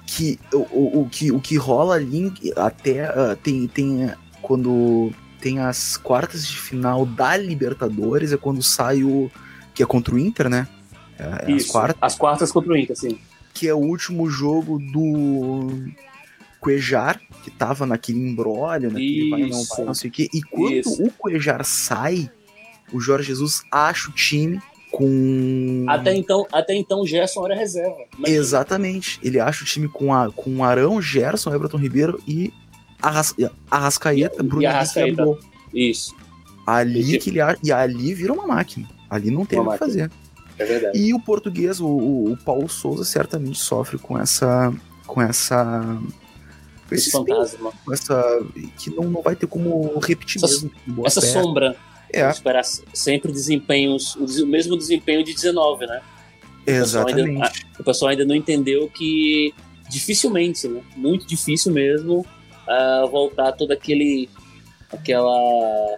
[0.06, 5.98] Que o, o, que o que rola ali até ah, tem tem quando tem as
[5.98, 9.30] quartas de final da Libertadores é quando sai o
[9.74, 10.68] que é contra o Inter, né?
[11.20, 13.20] É, é as Isso, quartas, as quartas contra o Inter, sim.
[13.54, 15.70] que é o último jogo do
[16.60, 19.76] Cuejar, que tava naquele embrólio, naquele vai não Isso.
[19.76, 20.30] vai, não sei o quê.
[20.34, 21.04] E quando Isso.
[21.04, 22.30] o Cuejar sai,
[22.92, 24.60] o Jorge Jesus acha o time
[24.98, 27.98] com Até então, até então Gerson era reserva.
[28.18, 28.38] Imagina.
[28.40, 29.20] Exatamente.
[29.24, 32.54] Ele acha o time com, a, com Arão, Gerson, Everton Ribeiro e
[33.02, 33.36] Arras,
[33.70, 35.16] Arrascaeta, E- Bruno e Arrascaeta.
[35.18, 35.40] Gabigol.
[35.74, 36.16] Isso,
[36.66, 38.88] Ali E- que ele a- e ali vira uma máquina.
[39.10, 40.10] Ali não tem o que fazer.
[40.58, 40.98] é verdade.
[40.98, 44.74] E o português, o, o, Paulo Souza, certamente sofre com essa.
[45.06, 46.00] com essa.
[46.92, 47.72] Esse esse fantasma.
[47.92, 48.44] essa.
[48.78, 51.06] que não, não vai ter como repetir Essa- mesmo.
[51.06, 51.76] Essa sombra.
[52.22, 52.64] É, Esperar
[52.94, 56.02] sempre desempenhos, o o mesmo desempenho de 19, né?
[56.66, 57.66] pessoal ainda- exatamente.
[57.80, 59.54] O pessoal ainda não entendeu que
[59.90, 60.82] dificilmente, né?
[60.96, 62.26] Muito difícil mesmo
[62.68, 64.30] ah, voltar todo aquele.
[64.92, 65.96] aquela.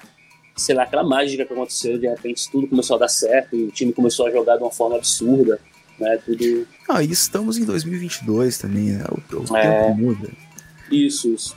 [0.55, 1.97] sei lá, aquela mágica que aconteceu.
[1.97, 4.72] De repente tudo começou a dar certo e o time começou a jogar de uma
[4.72, 5.59] forma absurda,
[5.99, 6.18] né?
[6.26, 6.68] Tudo.
[6.89, 9.05] Ah, e estamos em 2022 também, né?
[9.09, 9.84] O, o É.
[9.84, 10.30] tempo muda.
[10.91, 11.55] Isso, isso.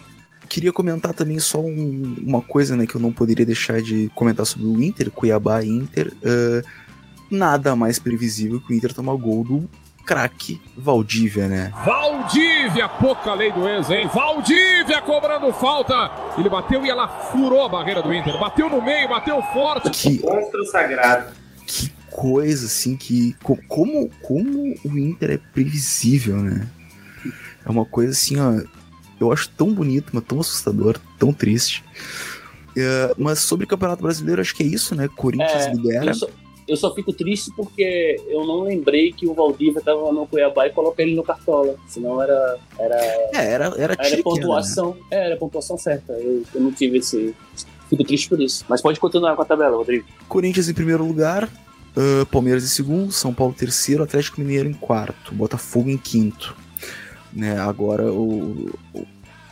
[0.50, 4.44] Queria comentar também só um- uma coisa, né, que eu não poderia deixar de comentar
[4.44, 6.12] sobre o Inter, Cuiabá e Inter.
[6.24, 6.62] ah,
[7.30, 9.70] nada mais previsível que o Inter tomar gol do
[10.04, 11.72] craque Valdívia, né?
[11.86, 14.10] Valdívia, pouca lei do ex, hein?
[14.12, 16.10] Valdívia cobrando falta.
[16.36, 18.36] Ele bateu e ela furou a barreira do Inter.
[18.40, 19.88] Bateu no meio, bateu forte.
[19.90, 21.32] Que, Monstro sagrado.
[21.64, 23.36] que coisa, assim, que.
[23.40, 26.66] co- Como, como o Inter é previsível, né?
[27.64, 28.60] É uma coisa assim, ó.
[29.20, 31.84] Eu acho tão bonito, mas tão assustador, tão triste.
[32.76, 35.08] É, mas sobre o Campeonato Brasileiro, acho que é isso, né?
[35.14, 36.06] Corinthians É, lidera.
[36.06, 36.28] eu, só,
[36.68, 40.70] eu só fico triste porque eu não lembrei que o Valdívia tava no Cuiabá e
[40.70, 41.74] coloquei ele no Cartola.
[41.86, 44.22] Senão era, era, É, era, era, era né?
[44.22, 44.96] pontuação.
[45.10, 46.12] É, era pontuação certa.
[46.14, 47.34] Eu, eu não tive esse.
[47.88, 48.64] Fico triste por isso.
[48.68, 50.06] Mas pode continuar com a tabela, Rodrigo.
[50.28, 51.50] Corinthians em primeiro lugar,
[51.96, 56.56] ah, Palmeiras em segundo, São Paulo terceiro, Atlético Mineiro em quarto, Botafogo em quinto.
[57.32, 59.06] Né, agora o, o,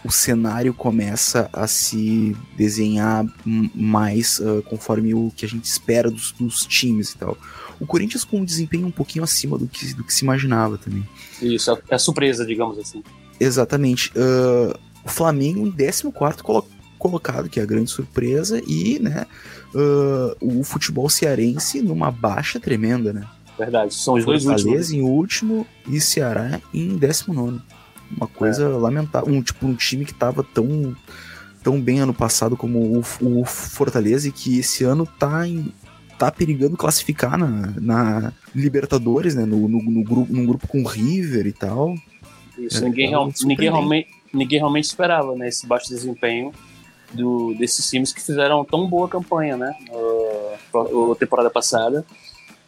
[0.04, 6.32] o cenário começa a se desenhar mais ah, conforme o que a gente espera dos,
[6.32, 7.36] dos times e tal.
[7.80, 11.06] O Corinthians com um desempenho um pouquinho acima do que, do que se imaginava também.
[11.40, 13.02] Isso, é a surpresa, digamos assim.
[13.38, 14.12] Exatamente.
[14.16, 16.66] Ah, o Flamengo em 14 colo
[16.98, 19.24] colocado, que é a grande surpresa, e né,
[19.74, 23.26] ah, o futebol cearense numa baixa tremenda, né?
[23.58, 23.92] Verdade.
[23.94, 24.62] São os dois últimos.
[24.62, 27.60] Fortaleza em último e Ceará em 19.
[28.16, 29.32] Uma coisa lamentável.
[29.32, 30.96] Um, tipo, um time que tava tão,
[31.62, 33.04] tão bem ano passado como o,
[33.40, 35.72] o Fortaleza e que esse ano tá em.
[36.18, 39.44] Tá perigando classificar na, na Libertadores, né?
[39.44, 41.94] No, no, no grupo, num grupo com River e tal.
[42.58, 46.50] Isso, É, ninguém, é real- ninguém, realmente, ninguém realmente esperava né, esse baixo desempenho
[47.12, 49.72] do, desses times que fizeram tão boa campanha, né?
[50.74, 52.04] A temporada passada.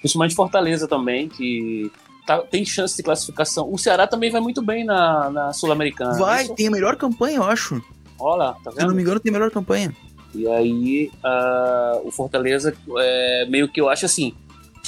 [0.01, 1.91] Principalmente Fortaleza também, que
[2.27, 3.71] tá- tem chance de classificação.
[3.73, 6.19] O Ceará também vai muito bem na, na Sul-Americana.
[6.19, 7.83] Vai, Isso- tem a melhor campanha, eu acho.
[8.19, 8.97] Olha lá, tá Se eu não vendo?
[8.97, 9.95] me engano, tem a melhor campanha.
[10.35, 14.33] E aí, ah, o Fortaleza, é, meio que eu acho assim,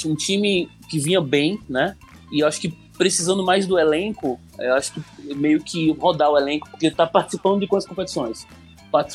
[0.05, 1.95] um time que vinha bem, né?
[2.31, 6.37] E eu acho que precisando mais do elenco, eu acho que meio que rodar o
[6.37, 8.47] elenco, porque ele tá participando de quantas competições?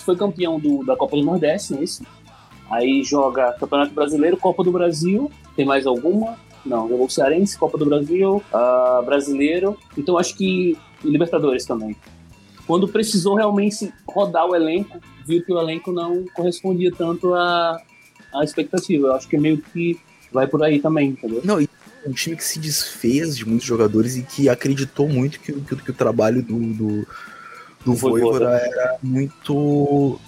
[0.04, 2.02] Foi campeão do- da Copa do Nordeste, não é isso?
[2.70, 6.36] Aí joga Campeonato Brasileiro, Copa do Brasil, tem mais alguma?
[6.66, 11.96] Não, jogou Cearense, Copa do Brasil, ah, Brasileiro, então acho que e Libertadores também.
[12.66, 17.80] Quando precisou realmente rodar o elenco, viu que o elenco não correspondia tanto à,
[18.34, 19.06] à expectativa.
[19.08, 19.98] Eu acho que meio que
[20.32, 21.40] vai por aí também, entendeu?
[21.44, 21.68] Não, e
[22.04, 25.76] um time que se desfez de muitos jogadores e que acreditou muito que, o- que,
[25.76, 27.06] que o trabalho do, do,
[27.84, 27.94] do.
[27.94, 30.18] Voivoda era muito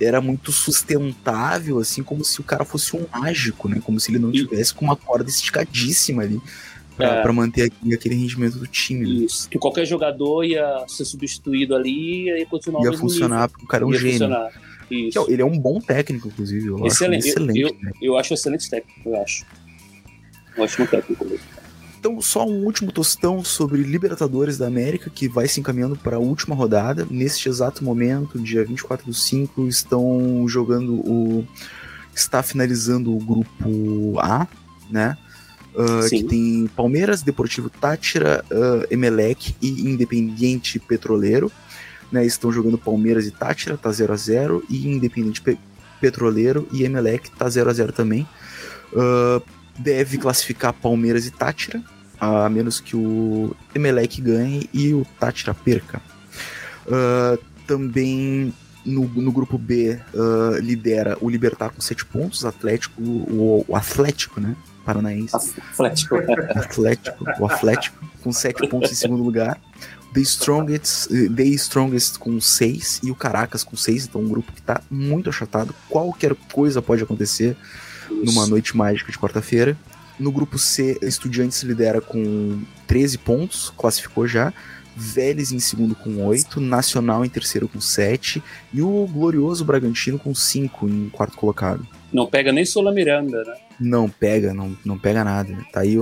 [0.00, 3.80] era muito sustentável, assim, como se o cara fosse um mágico, né?
[3.84, 6.40] Como se ele não tivesse com uma corda esticadíssima ali
[6.96, 7.22] pra, É.
[7.22, 9.02] pra manter aquele, rendimento do time.
[9.20, 9.24] né?
[9.24, 9.48] Isso.
[9.48, 13.48] Que qualquer jogador ia ser substituído ali e ia continuar Ia funcionar, nível.
[13.50, 14.12] porque o cara é um Ia gênio.
[14.12, 14.52] funcionar.
[14.88, 15.18] Que Isso.
[15.18, 16.66] é- ele é um bom técnico, inclusive.
[16.66, 17.28] Eu Excelente.
[17.28, 17.60] acho Eu- excelente.
[17.60, 17.92] eu, né?
[18.02, 19.46] eu acho excelente técnico, eu acho.
[20.56, 21.53] Eu um técnico mesmo.
[22.04, 26.18] Então, só um último tostão sobre Libertadores da América, que vai se encaminhando para a
[26.18, 27.06] última rodada.
[27.10, 31.46] Neste exato momento, dia 24 do 5, estão jogando o
[32.14, 34.46] está finalizando o grupo A,
[34.90, 35.16] né?
[35.74, 41.50] Uh, que tem Palmeiras, Deportivo Tátira, uh, Emelec e Independiente Petroleiro.
[42.12, 45.58] Né, estão jogando Palmeiras e Tátira, tá 0 a 0 e Independiente Pe
[46.02, 48.28] Petroleiro e Emelec tá 0 a 0 também.
[48.92, 49.42] Uh,
[49.78, 51.82] deve classificar Palmeiras e Tátira,
[52.24, 56.00] a menos que o Emelec ganhe e o Tátira perca.
[57.66, 58.52] também
[58.84, 59.98] no, no grupo B
[60.60, 64.56] lidera o Libertar com 7 pontos, Atlético, o, o Atlético, né?
[64.84, 65.34] Paranaense.
[65.72, 66.16] Atlético.
[66.54, 69.58] Atlético, o Atlético, com 7 pontos em segundo lugar.
[70.12, 74.62] The Strongest, The Strongest com 6 e o Caracas com 6, então um grupo que
[74.62, 75.74] tá muito achatado.
[75.88, 77.56] Qualquer coisa pode acontecer
[78.08, 79.76] numa noite mágica de quarta-feira.
[80.18, 84.52] No grupo C, Estudiantes lidera com 13 pontos, classificou já.
[84.96, 88.42] Vélez em segundo com 8, Nacional em terceiro com 7
[88.72, 91.84] e o glorioso Bragantino com 5 em quarto colocado.
[92.12, 93.54] Não pega nem Sola Miranda, né?
[93.80, 95.52] Não pega, não, não pega nada.
[95.72, 95.96] Tá aí,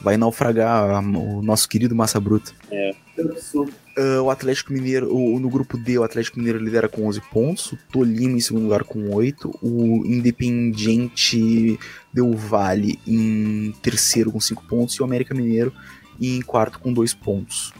[0.00, 2.52] vai naufragar o nosso querido Massa Bruta.
[2.70, 3.72] É, absurdo.
[3.96, 7.72] Uh, o Atlético Mineiro, o, no grupo D, o Atlético Mineiro lidera com 11 pontos,
[7.72, 11.78] o Tolima em segundo lugar com 8, o Independiente
[12.12, 15.72] Del Vale em terceiro com 5 pontos e o América Mineiro
[16.20, 17.72] em quarto com 2 pontos.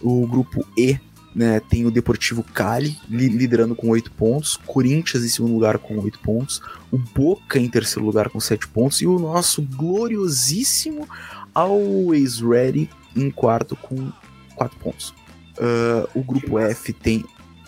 [0.00, 0.98] O grupo E
[1.34, 5.98] né, tem o Deportivo Cali li liderando com 8 pontos, Corinthians em segundo lugar com
[5.98, 6.60] 8 pontos,
[6.90, 11.08] o Boca em terceiro lugar com 7 pontos e o nosso gloriosíssimo
[11.54, 14.12] Always Ready em quarto com
[14.56, 15.14] 4 pontos.
[15.58, 17.24] Uh, o grupo F tem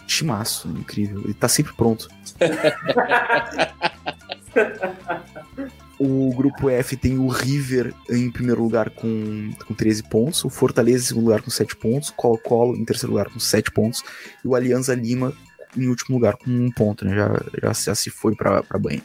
[0.07, 2.09] Timaço, incrível, ele tá sempre pronto.
[5.99, 11.05] O grupo F tem o River em primeiro lugar com, com 13 pontos, o Fortaleza
[11.05, 14.03] em segundo lugar com 7 pontos, Colo-Colo em terceiro lugar com 7 pontos
[14.45, 15.33] e o Alianza Lima
[15.77, 17.15] em último lugar com 1 ponto, né?
[17.15, 17.29] já,
[17.63, 19.03] já, já se foi para banha.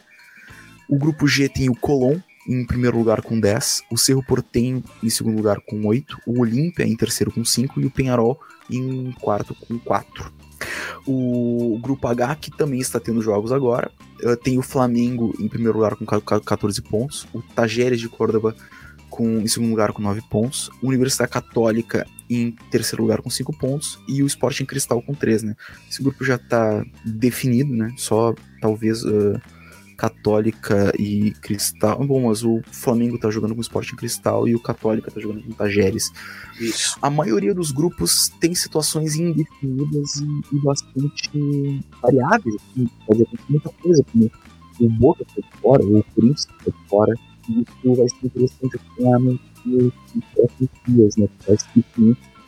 [0.87, 5.09] O grupo G tem o Colón em primeiro lugar com 10, o Cerro Portenho em
[5.09, 9.53] segundo lugar com 8, o Olímpia em terceiro com 5 e o Penharol em quarto
[9.53, 10.33] com 4.
[11.05, 13.91] O grupo H, que também está tendo jogos agora,
[14.23, 18.55] uh, tem o Flamengo em primeiro lugar com 14 pontos, o Tajeres de Córdoba
[19.09, 23.51] com, em segundo lugar com 9 pontos, a Universidade Católica em terceiro lugar com 5
[23.57, 25.55] pontos e o Sporting Cristal com 3, né?
[25.89, 27.91] Esse grupo já está definido, né?
[27.97, 29.41] Só talvez uh,
[29.99, 32.01] Católica e Cristal.
[32.07, 35.43] Bom, mas o Flamengo tá jogando com o Sporting Cristal e o Católica tá jogando
[35.43, 36.09] com o Tajeres.
[36.57, 36.97] Isso.
[37.01, 42.55] A maioria dos grupos tem situações indefinidas e, e bastante variáveis.
[42.55, 44.31] Assim, pode acontecer muita coisa, como
[44.79, 47.13] o Boca foi fora, ou o Corinthians foi fora.
[47.49, 49.91] E isso vai ser interessante acompanhar nos
[50.33, 51.27] próximos dias, né?
[51.45, 51.83] Vai ser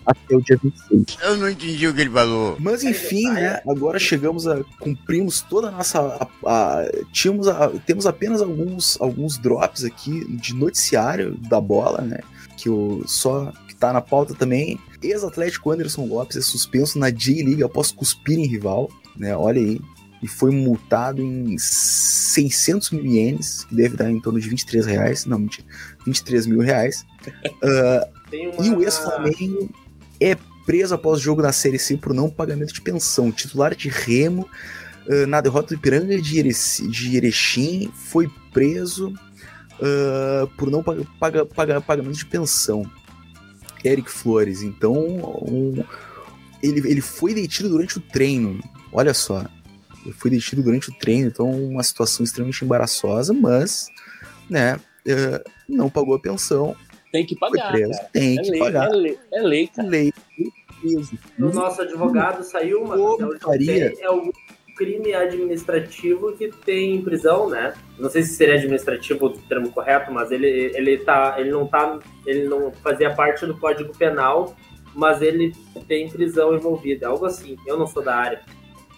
[0.06, 1.18] até o dia 26.
[1.22, 2.58] Eu não entendi o que ele falou.
[2.60, 3.62] Mas enfim, né?
[3.68, 4.64] Agora chegamos a.
[4.80, 5.99] cumprimos toda a nossa.
[5.99, 12.20] A, a, tínhamos a, temos apenas alguns, alguns drops aqui de noticiário da bola, né?
[12.58, 14.80] Que o, só que tá na pauta também.
[15.02, 19.36] Ex-Atlético Anderson Lopes é suspenso na J-League após cuspir em rival, né?
[19.36, 19.80] Olha aí.
[20.22, 25.26] E foi multado em 600 mil ienes, que deve dar em torno de 23 reais.
[25.26, 25.68] Não, mentira.
[26.06, 27.06] 23 mil reais.
[27.64, 28.66] Uh, uma...
[28.66, 29.70] E o ex-Flamengo
[30.22, 33.32] é preso após jogo da Série C por não pagamento de pensão.
[33.32, 34.47] Titular de Remo,
[35.07, 40.84] uh, na derrota do Ipiranga de, Ereci, de Erechim, foi preso uh, por não
[41.19, 41.45] paga,
[41.82, 42.89] pagamento de pensão.
[43.84, 45.84] Eric Flores, então um,
[46.61, 48.63] ele, ele foi detido durante o treino.
[48.93, 49.43] Olha só,
[50.05, 53.88] ele foi detido durante o treino, então uma situação extremamente embaraçosa, mas
[54.47, 56.76] né, uh, não pagou a pensão
[57.12, 57.72] tem que pagar.
[57.72, 58.88] Preso, tem é que lei, pagar.
[58.88, 59.88] É lei, é lei, cara.
[59.88, 60.14] lei.
[61.38, 64.32] O nosso advogado saiu uma é o
[64.76, 67.74] crime administrativo que tem prisão, né?
[67.99, 71.99] Não sei se seria administrativo o termo correto, mas ele, ele, tá, ele não tá,
[72.26, 74.55] ele não fazia parte do Código Penal,
[74.95, 75.53] mas ele
[75.88, 77.55] tem prisão envolvida, algo assim.
[77.68, 78.41] Eu não sou da área.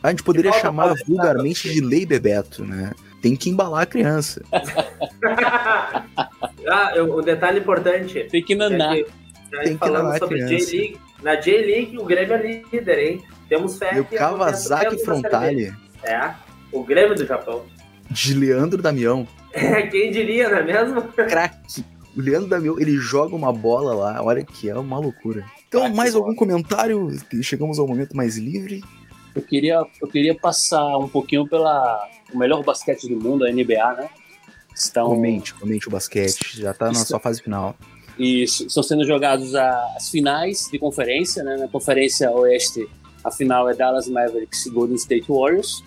[0.02, 2.92] A gente poderia chamar vulgarmente de lei Bebeto, né?
[3.24, 4.44] Tem que embalar a criança.
[6.66, 8.26] Ah, um detalhe importante.
[8.32, 8.98] Tem que nanar.
[8.98, 9.04] É
[9.64, 10.98] Tem que nanar sobre J-League.
[11.22, 13.24] Na J-League, o Grêmio é líder, hein?
[13.50, 13.98] Temos fé.
[13.98, 15.74] E o Kawasaki Frontale.
[16.02, 16.32] É,
[16.72, 17.64] o Grêmio do Japão.
[18.10, 19.28] De Leandro Damião.
[19.56, 21.02] É, quem diria, não é mesmo?
[21.02, 21.86] Craque.
[22.18, 25.46] O Leandro Damião, ele joga uma bola lá, olha que é uma loucura.
[25.68, 27.08] Então, mais algum comentário?
[27.44, 28.82] Chegamos ao momento mais livre.
[29.36, 33.94] Eu queria, eu queria passar um pouquinho pela o melhor basquete do mundo, a NBA,
[33.94, 34.10] né?
[34.76, 35.08] Estão...
[35.08, 37.76] Comente, comente o basquete, já está na sua fase final.
[38.18, 41.58] Isso, estão sendo jogados as finais de conferência, né?
[41.58, 42.88] Na conferência oeste,
[43.24, 45.84] a final é Dallas Mavericks e Golden State Warriors.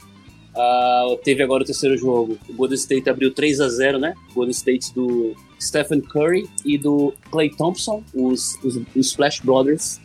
[0.56, 2.38] Uh, teve agora o terceiro jogo.
[2.48, 4.14] O Golden State abriu 3 a 0 né?
[4.34, 10.00] Golden State do Stephen Curry e do Clay Thompson, os, os, os Splash Brothers.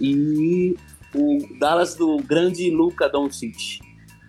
[0.00, 0.76] E
[1.14, 3.80] o Dallas do grande Luka Doncic.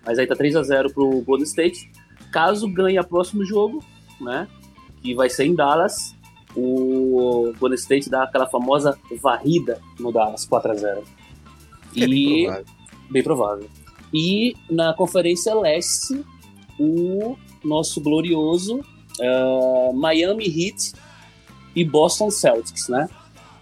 [0.04, 1.90] Mas aí tá 3 a 0 pro Golden State.
[2.32, 3.82] Caso ganhe o próximo jogo,
[4.20, 4.48] né?
[5.02, 6.14] Que vai ser em Dallas,
[6.56, 11.04] o Golden State dá aquela famosa varrida no Dallas 4 a 0.
[11.96, 12.66] É bem e provável.
[13.10, 13.70] bem provável.
[14.12, 16.24] E na Conferência Leste,
[16.78, 18.80] o nosso glorioso
[19.20, 20.92] uh, Miami Heat
[21.74, 23.08] e Boston Celtics, né?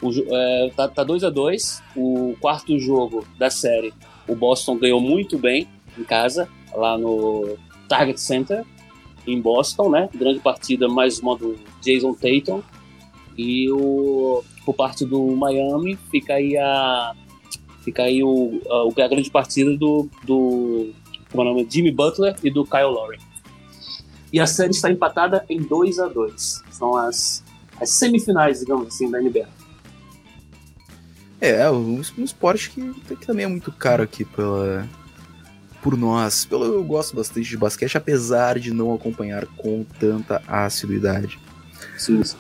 [0.03, 3.95] O, é, tá, tá 2 a 2 O quarto jogo da série,
[4.27, 7.57] o Boston ganhou muito bem em casa, lá no
[7.89, 8.65] Target Center,
[9.27, 10.09] em Boston, né?
[10.15, 12.63] Grande partida, mais uma do Jason Tatum.
[13.37, 17.15] E o, por parte do Miami, fica aí a.
[17.83, 18.61] Fica aí o,
[18.97, 20.93] a, a grande partida do, do
[21.33, 21.67] como é o nome?
[21.69, 23.19] Jimmy Butler e do Kyle Lowry.
[24.33, 27.43] E a série está empatada em 2 a 2 São as,
[27.81, 29.49] as semifinais, digamos assim, da NBA.
[31.45, 34.87] É, um, um esporte que, que também é muito caro aqui pela,
[35.83, 36.45] por nós.
[36.45, 41.41] Pelo, eu gosto bastante de basquete, apesar de não acompanhar com tanta assiduidade.
[41.99, 42.37] Sim, sim.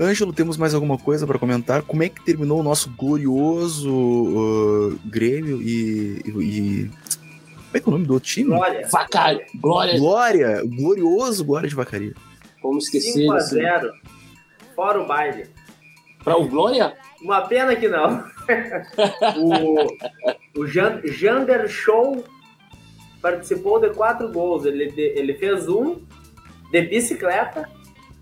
[0.00, 1.82] Ângelo, temos mais alguma coisa para comentar?
[1.82, 7.86] Como é que terminou o nosso glorioso uh, Grêmio e, e, e- Como é que
[7.86, 8.50] é o nome do outro time?
[8.50, 8.88] Glória.
[8.90, 9.98] Vaca, Glória.
[9.98, 10.62] Glória!
[10.64, 12.14] Glorioso Glória de Vacaria.
[12.62, 13.92] Como esquecer 5 a desse- 0
[14.76, 15.46] Fora o baile.
[16.24, 16.94] Pra o Glória?
[17.24, 18.22] Uma pena que não.
[19.36, 19.86] o
[20.60, 22.22] o Jan, Jander Show
[23.22, 24.64] participou de quatro gols.
[24.66, 26.02] Ele, ele fez um
[26.70, 27.68] de bicicleta,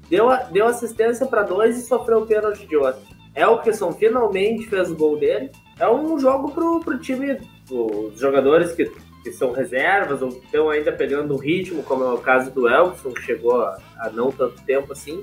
[0.09, 3.03] deu, a- deu assistência para dois e sofreu o pênalti de outro.
[3.35, 5.51] Elkerson finalmente fez o gol dele.
[5.79, 7.39] É um jogo pro, pro time,
[7.71, 8.85] os jogadores que,
[9.25, 13.13] que são reservas ou estão ainda pegando o ritmo, como é o caso do Elkerson,
[13.13, 15.23] que chegou há não tanto tempo assim,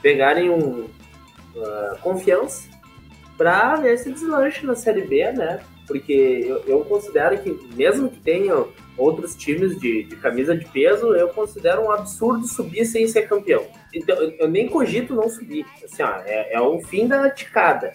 [0.00, 0.86] pegarem um,
[1.56, 2.68] ah, confiança
[3.36, 5.60] para ver se deslanche na Série B, né?
[5.86, 11.14] Porque eu, eu considero que, mesmo que tenham outros times de, de camisa de peso,
[11.14, 13.66] eu considero um absurdo subir sem ser campeão.
[13.92, 15.66] Então, eu, nem cogito não subir.
[15.84, 17.92] Assim, ó, é, é o fim da ticada.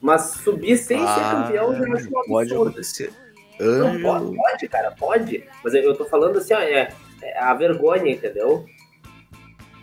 [0.00, 2.68] Mas subir sem ser campeão já acho um Ah, pode absurdo.
[2.70, 3.12] acontecer.
[3.58, 5.44] Não, pode, pode, cara, pode.
[5.64, 6.88] Mas eu, eu tô falando assim, ó, é,
[7.22, 8.66] é a vergonha, entendeu?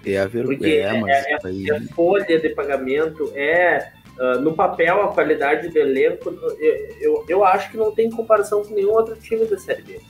[0.06, 1.70] é a Porque vergonha, é, mas é- aí...
[1.72, 6.30] é folha de pagamento, é ah, no papel a qualidade do elenco.
[6.30, 10.02] Eu, eu, eu acho que não tem comparação com nenhum outro time da Série B.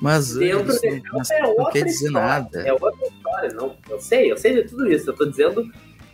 [0.00, 2.28] Mas Dentro isso de mas é não outra quer dizer história.
[2.28, 2.60] nada.
[2.60, 3.76] É outra história, não.
[3.90, 5.10] Eu sei, eu sei de tudo isso.
[5.10, 5.64] Eu tô dizendo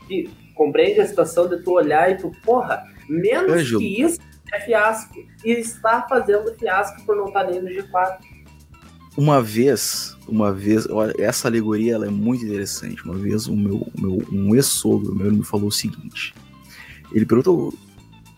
[0.09, 3.81] que compreende a situação de tu olhar e tu, porra, menos Ângelo.
[3.81, 4.19] que isso
[4.53, 5.15] é fiasco.
[5.45, 8.17] E está fazendo fiasco por não estar nem no G4.
[9.17, 13.05] Uma vez, uma vez, olha, essa alegoria ela é muito interessante.
[13.05, 16.35] Uma vez o meu, o meu um ex-sogro meu me falou o seguinte.
[17.15, 17.73] Ele perguntou: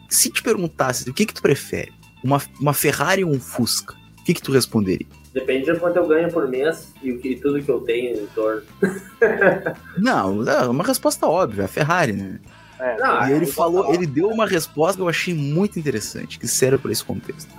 [0.09, 4.25] se te perguntasse o que que tu prefere, uma, uma Ferrari ou um Fusca, o
[4.25, 5.07] que que tu responderia?
[5.33, 8.27] Depende de quanto eu ganho por mês e o que, tudo que eu tenho em
[8.29, 8.63] torno.
[9.99, 12.39] Não, é uma resposta óbvia, a Ferrari, né?
[12.99, 16.47] Não, e ele é falou, ele deu uma resposta que eu achei muito interessante, que
[16.47, 17.51] serve para esse contexto.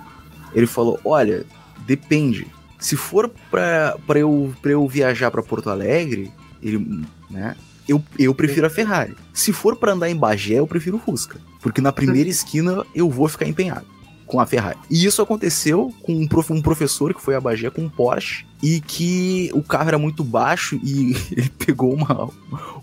[0.54, 1.44] Ele falou: olha,
[1.86, 2.46] depende.
[2.78, 6.30] Se for pra, eu, pra eu viajar pra Porto Alegre,
[6.62, 7.56] ele, né?
[7.88, 9.16] Eu, eu prefiro a Ferrari.
[9.32, 11.38] Se for pra andar em Bagé, eu prefiro o Fusca.
[11.60, 13.86] Porque na primeira esquina eu vou ficar empenhado
[14.26, 14.78] com a Ferrari.
[14.90, 18.46] E isso aconteceu com um, prof, um professor que foi a Bagé com um Porsche
[18.62, 22.28] e que o carro era muito baixo e ele pegou uma,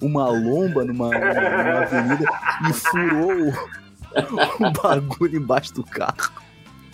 [0.01, 2.25] uma lomba numa, numa, numa avenida
[2.67, 3.53] e furou o,
[4.65, 6.31] o bagulho embaixo do carro.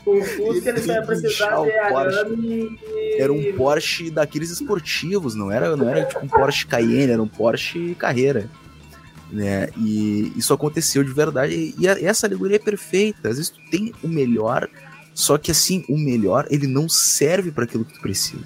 [0.06, 2.80] O Fusca ele só ia que precisar o de arame.
[3.18, 7.28] Era um Porsche daqueles esportivos, não era, não era tipo um Porsche Cayenne, era um
[7.28, 8.50] Porsche Carreira.
[9.32, 9.70] Né?
[9.78, 11.74] E isso aconteceu de verdade.
[11.78, 13.30] E a- essa alegoria é perfeita.
[13.30, 14.68] Às vezes tu tem o melhor,
[15.14, 18.44] só que assim, o melhor ele não serve para aquilo que tu precisa.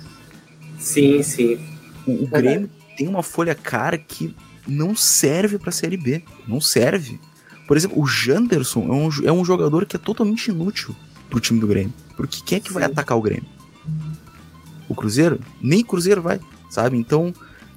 [0.78, 1.58] Sim, sim.
[2.06, 4.36] O, o Grêmio tem uma folha cara que
[4.68, 6.22] não serve pra Série B.
[6.47, 7.20] Não serve.
[7.68, 10.95] Por exemplo, o Janderson é um, é um jogador que é totalmente inútil
[11.36, 11.94] pro time do Grêmio.
[12.16, 13.46] Porque quem é que vai atacar o Grêmio?
[14.88, 15.40] O Cruzeiro?
[15.62, 16.98] Nem o Cruzeiro vai, sabe?
[16.98, 17.34] Então,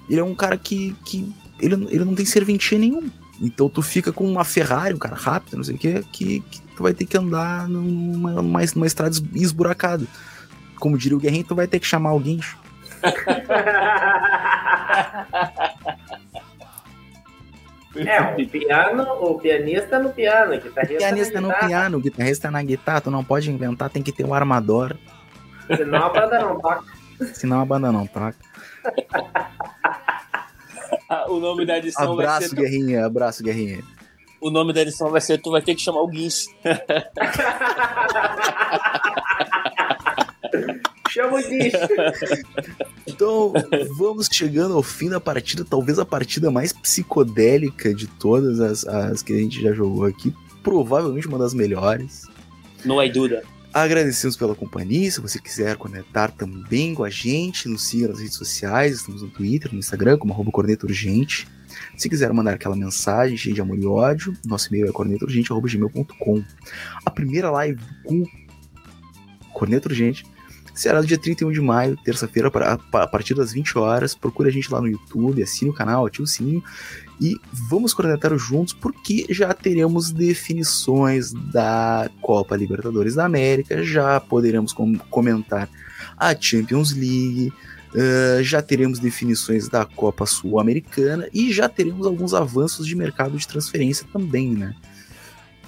[0.09, 3.11] ele é um cara que, que ele, ele não tem serventia nenhum.
[3.41, 6.61] Então tu fica com uma Ferrari, um cara rápido, não sei o quê, que, que
[6.77, 10.07] tu vai ter que andar numa, numa, numa estrada es- esburacada.
[10.79, 12.39] Como diria o Guerrinho, tu vai ter que chamar alguém.
[18.07, 22.51] É, o piano, o pianista no piano, o guitarrista, pianista na no piano, o guitarrista
[22.51, 24.97] na guitarra, tu não pode inventar, tem que ter um armador.
[25.77, 26.85] Senão a banda não toca.
[27.21, 28.09] Assinar uma banda não?
[31.09, 32.57] Ah, o nome da edição vai Abraço, ser.
[32.57, 33.83] Guerrinha, abraço, Guerrinha.
[34.41, 36.47] O nome da edição vai ser Tu vai ter que chamar o Guincho.
[41.09, 41.79] Chama o Guincho.
[43.09, 43.53] Então,
[43.97, 49.23] vamos chegando ao fim da partida, talvez a partida mais psicodélica de todas as, as
[49.23, 50.33] que a gente já jogou aqui.
[50.63, 52.27] Provavelmente uma das melhores.
[52.85, 53.43] No I Duda.
[53.73, 55.11] Agradecemos pela companhia.
[55.11, 58.97] Se você quiser conectar também com a gente, nos siga nas redes sociais.
[58.97, 61.49] Estamos no Twitter, no Instagram, como arroba Corneta Urgente.
[61.97, 66.45] Se quiser mandar aquela mensagem cheia de amor e ódio, nosso e-mail é cornetaurgente.gmail.com.
[67.05, 68.25] A primeira live com
[69.53, 70.25] Corneta Urgente
[70.79, 72.49] será no dia 31 de maio, terça-feira,
[72.93, 74.15] a partir das 20 horas.
[74.15, 76.63] Procure a gente lá no YouTube, assine o canal, ative o sininho
[77.21, 84.73] e vamos cornetar juntos porque já teremos definições da Copa Libertadores da América, já poderemos
[84.73, 85.69] com- comentar
[86.17, 87.53] a Champions League,
[87.95, 93.49] eh, já teremos definições da Copa Sul-Americana e já teremos alguns avanços de mercado de
[93.49, 94.75] transferência também, né?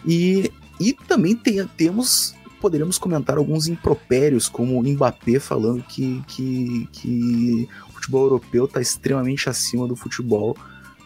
[0.06, 6.88] E, e também tem- temos poderemos comentar alguns impropérios, como o Mbappé falando que, que,
[6.92, 10.56] que o futebol europeu está extremamente acima do futebol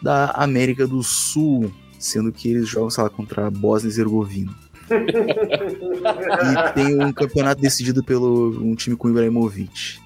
[0.03, 4.55] da América do Sul, sendo que eles jogam, sei lá, contra a Bósnia e Herzegovina.
[6.41, 9.99] E tem um campeonato decidido pelo um time com o Ibrahimovic,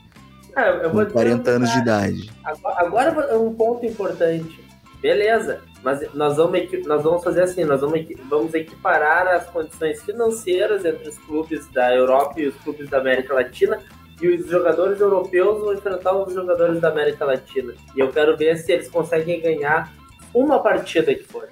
[0.55, 2.31] Ah, vou com 40 dizer um anos de idade.
[2.45, 4.61] Agora, agora é um ponto importante.
[5.01, 10.85] Beleza, mas nós vamos, nós vamos fazer assim, nós vamos, vamos equiparar as condições financeiras
[10.85, 13.81] entre os clubes da Europa e os clubes da América Latina
[14.21, 17.75] e os jogadores europeus vão enfrentar os jogadores da América Latina.
[17.95, 19.93] E eu quero ver se eles conseguem ganhar
[20.35, 21.49] uma partida que for.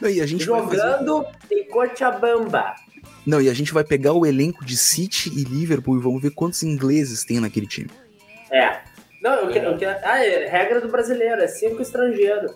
[0.00, 2.74] Não, e a gente vai fazer- Jogando em Cochabamba.
[3.26, 6.30] Não, e a gente vai pegar o elenco de City e Liverpool e vamos ver
[6.30, 7.90] quantos ingleses tem naquele time.
[8.50, 8.80] É.
[9.22, 9.70] Não, eu quero.
[9.70, 12.52] Eu quero ah, é regra do brasileiro, é cinco estrangeiros.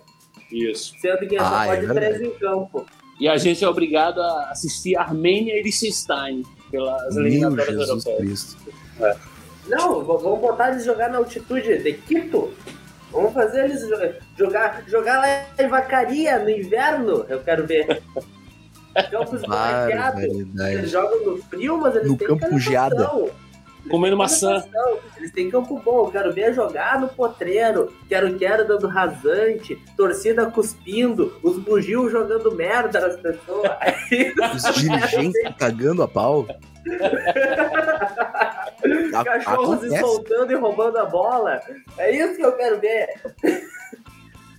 [0.51, 0.93] Isso.
[0.99, 2.15] Sendo que só Ah, é pode verdade.
[2.17, 2.85] três em campo.
[3.19, 8.57] E a gente é obrigado a assistir Armênia e Liechtenstein pelas Meu eliminatórias Jesus europeias.
[8.57, 9.17] Cristo.
[9.67, 12.51] Não, v- vamos botar eles jogar na altitude de Quito.
[13.11, 17.25] Vamos fazer eles jo- jogar, jogar lá em Vacaria no inverno.
[17.29, 18.01] Eu quero ver.
[19.11, 20.23] Campos bloqueados.
[20.23, 23.09] Eles jogam no frio, mas eles No têm campo geada.
[23.89, 24.63] Comendo maçã.
[25.17, 26.05] Eles têm campo bom.
[26.05, 27.91] Eu quero ver jogar no potreiro.
[28.07, 29.75] Quero quero dando rasante.
[29.97, 31.37] Torcida cuspindo.
[31.41, 33.69] Os bugios jogando merda nas pessoas.
[34.55, 36.45] Os dirigentes cagando a pau.
[39.13, 41.61] A- Cachorros se soltando e roubando a bola.
[41.97, 43.07] É isso que eu quero ver.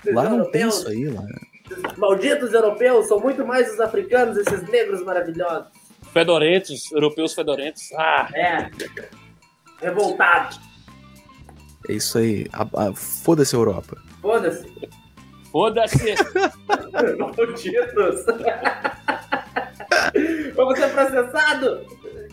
[0.07, 1.23] Lá não tem isso aí, lá.
[1.97, 5.69] Malditos europeus são muito mais os africanos, esses negros maravilhosos.
[6.13, 7.91] Fedorentos, europeus fedorentos.
[7.97, 8.71] Ah, É.
[9.81, 10.57] Revoltado.
[11.89, 12.47] É isso aí.
[12.95, 13.97] Foda-se a Europa.
[14.21, 14.67] Foda-se.
[15.51, 16.15] foda-se.
[17.19, 18.25] Malditos.
[20.55, 21.87] Vamos ser processados.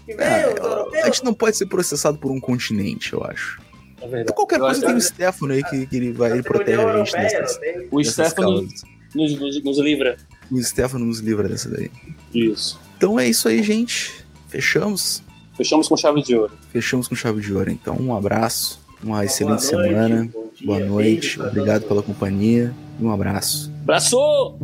[0.05, 3.59] Que veio, É, a gente não pode ser processado por um continente, eu acho.
[3.97, 4.21] É verdade.
[4.23, 6.73] Então, qualquer Eu coisa tem o que Stefano aí que, que ele vai ele protege
[6.81, 7.87] a gente Europeia, dessas, não tem?
[7.91, 8.67] O Stefano
[9.15, 10.17] nos, nos, nos livra.
[10.51, 11.91] O Stefano nos livra dessa daí.
[12.33, 12.79] Isso.
[12.99, 14.25] Então é isso aí, gente.
[14.49, 15.23] Fechamos.
[15.55, 16.51] Fechamos com chave de ouro.
[16.69, 17.71] Fechamos com chave de ouro.
[17.71, 20.27] Então, um abraço, uma excelente boa noite, semana.
[20.27, 23.71] dia, boa noite, beijo obrigado pela companhia e um abraço.
[23.83, 24.57] Abraço!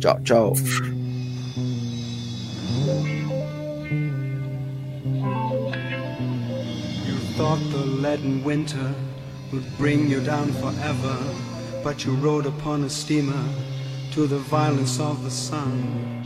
[0.00, 0.54] Tchau, tchau.
[7.36, 8.92] Thought the leaden winter
[9.52, 11.16] would bring you down forever,
[11.84, 13.44] but you rode upon a steamer
[14.14, 16.24] to the violence of the sun.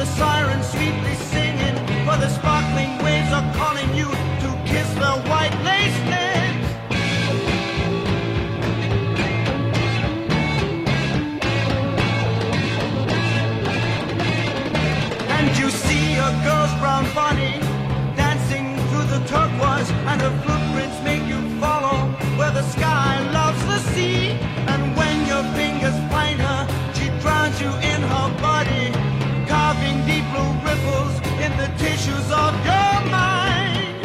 [0.00, 4.08] The sirens sweetly singing, for the sparkling waves are calling you
[4.42, 6.68] to kiss the white lace lips.
[15.36, 17.60] And you see a girl's brown body
[18.16, 20.59] dancing through the turquoise, and her footprints
[32.00, 34.02] issues of your mind.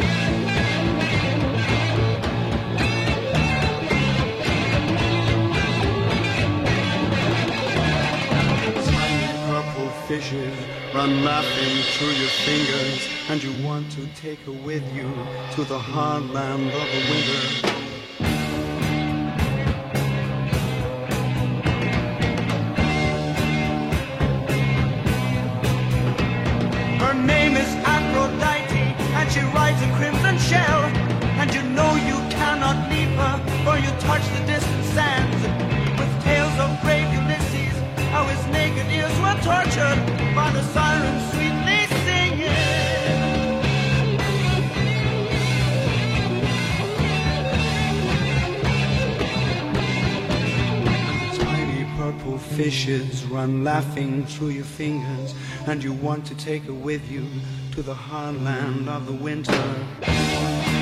[8.84, 10.54] Tiny purple fishes
[10.94, 15.10] run laughing through your fingers, and you want to take her with you
[15.54, 17.85] to the hard land of the winter.
[29.82, 30.80] And a crimson shell.
[31.40, 35.42] And you know you cannot leave her, for you touch the distant sands.
[35.98, 37.76] With tales of brave Ulysses,
[38.10, 39.98] how his naked ears were tortured
[40.34, 42.52] by the sirens sweetly singing.
[51.38, 55.34] Tiny purple fishes run laughing through your fingers,
[55.66, 57.26] and you want to take her with you
[57.76, 60.75] to the hard land of the winter.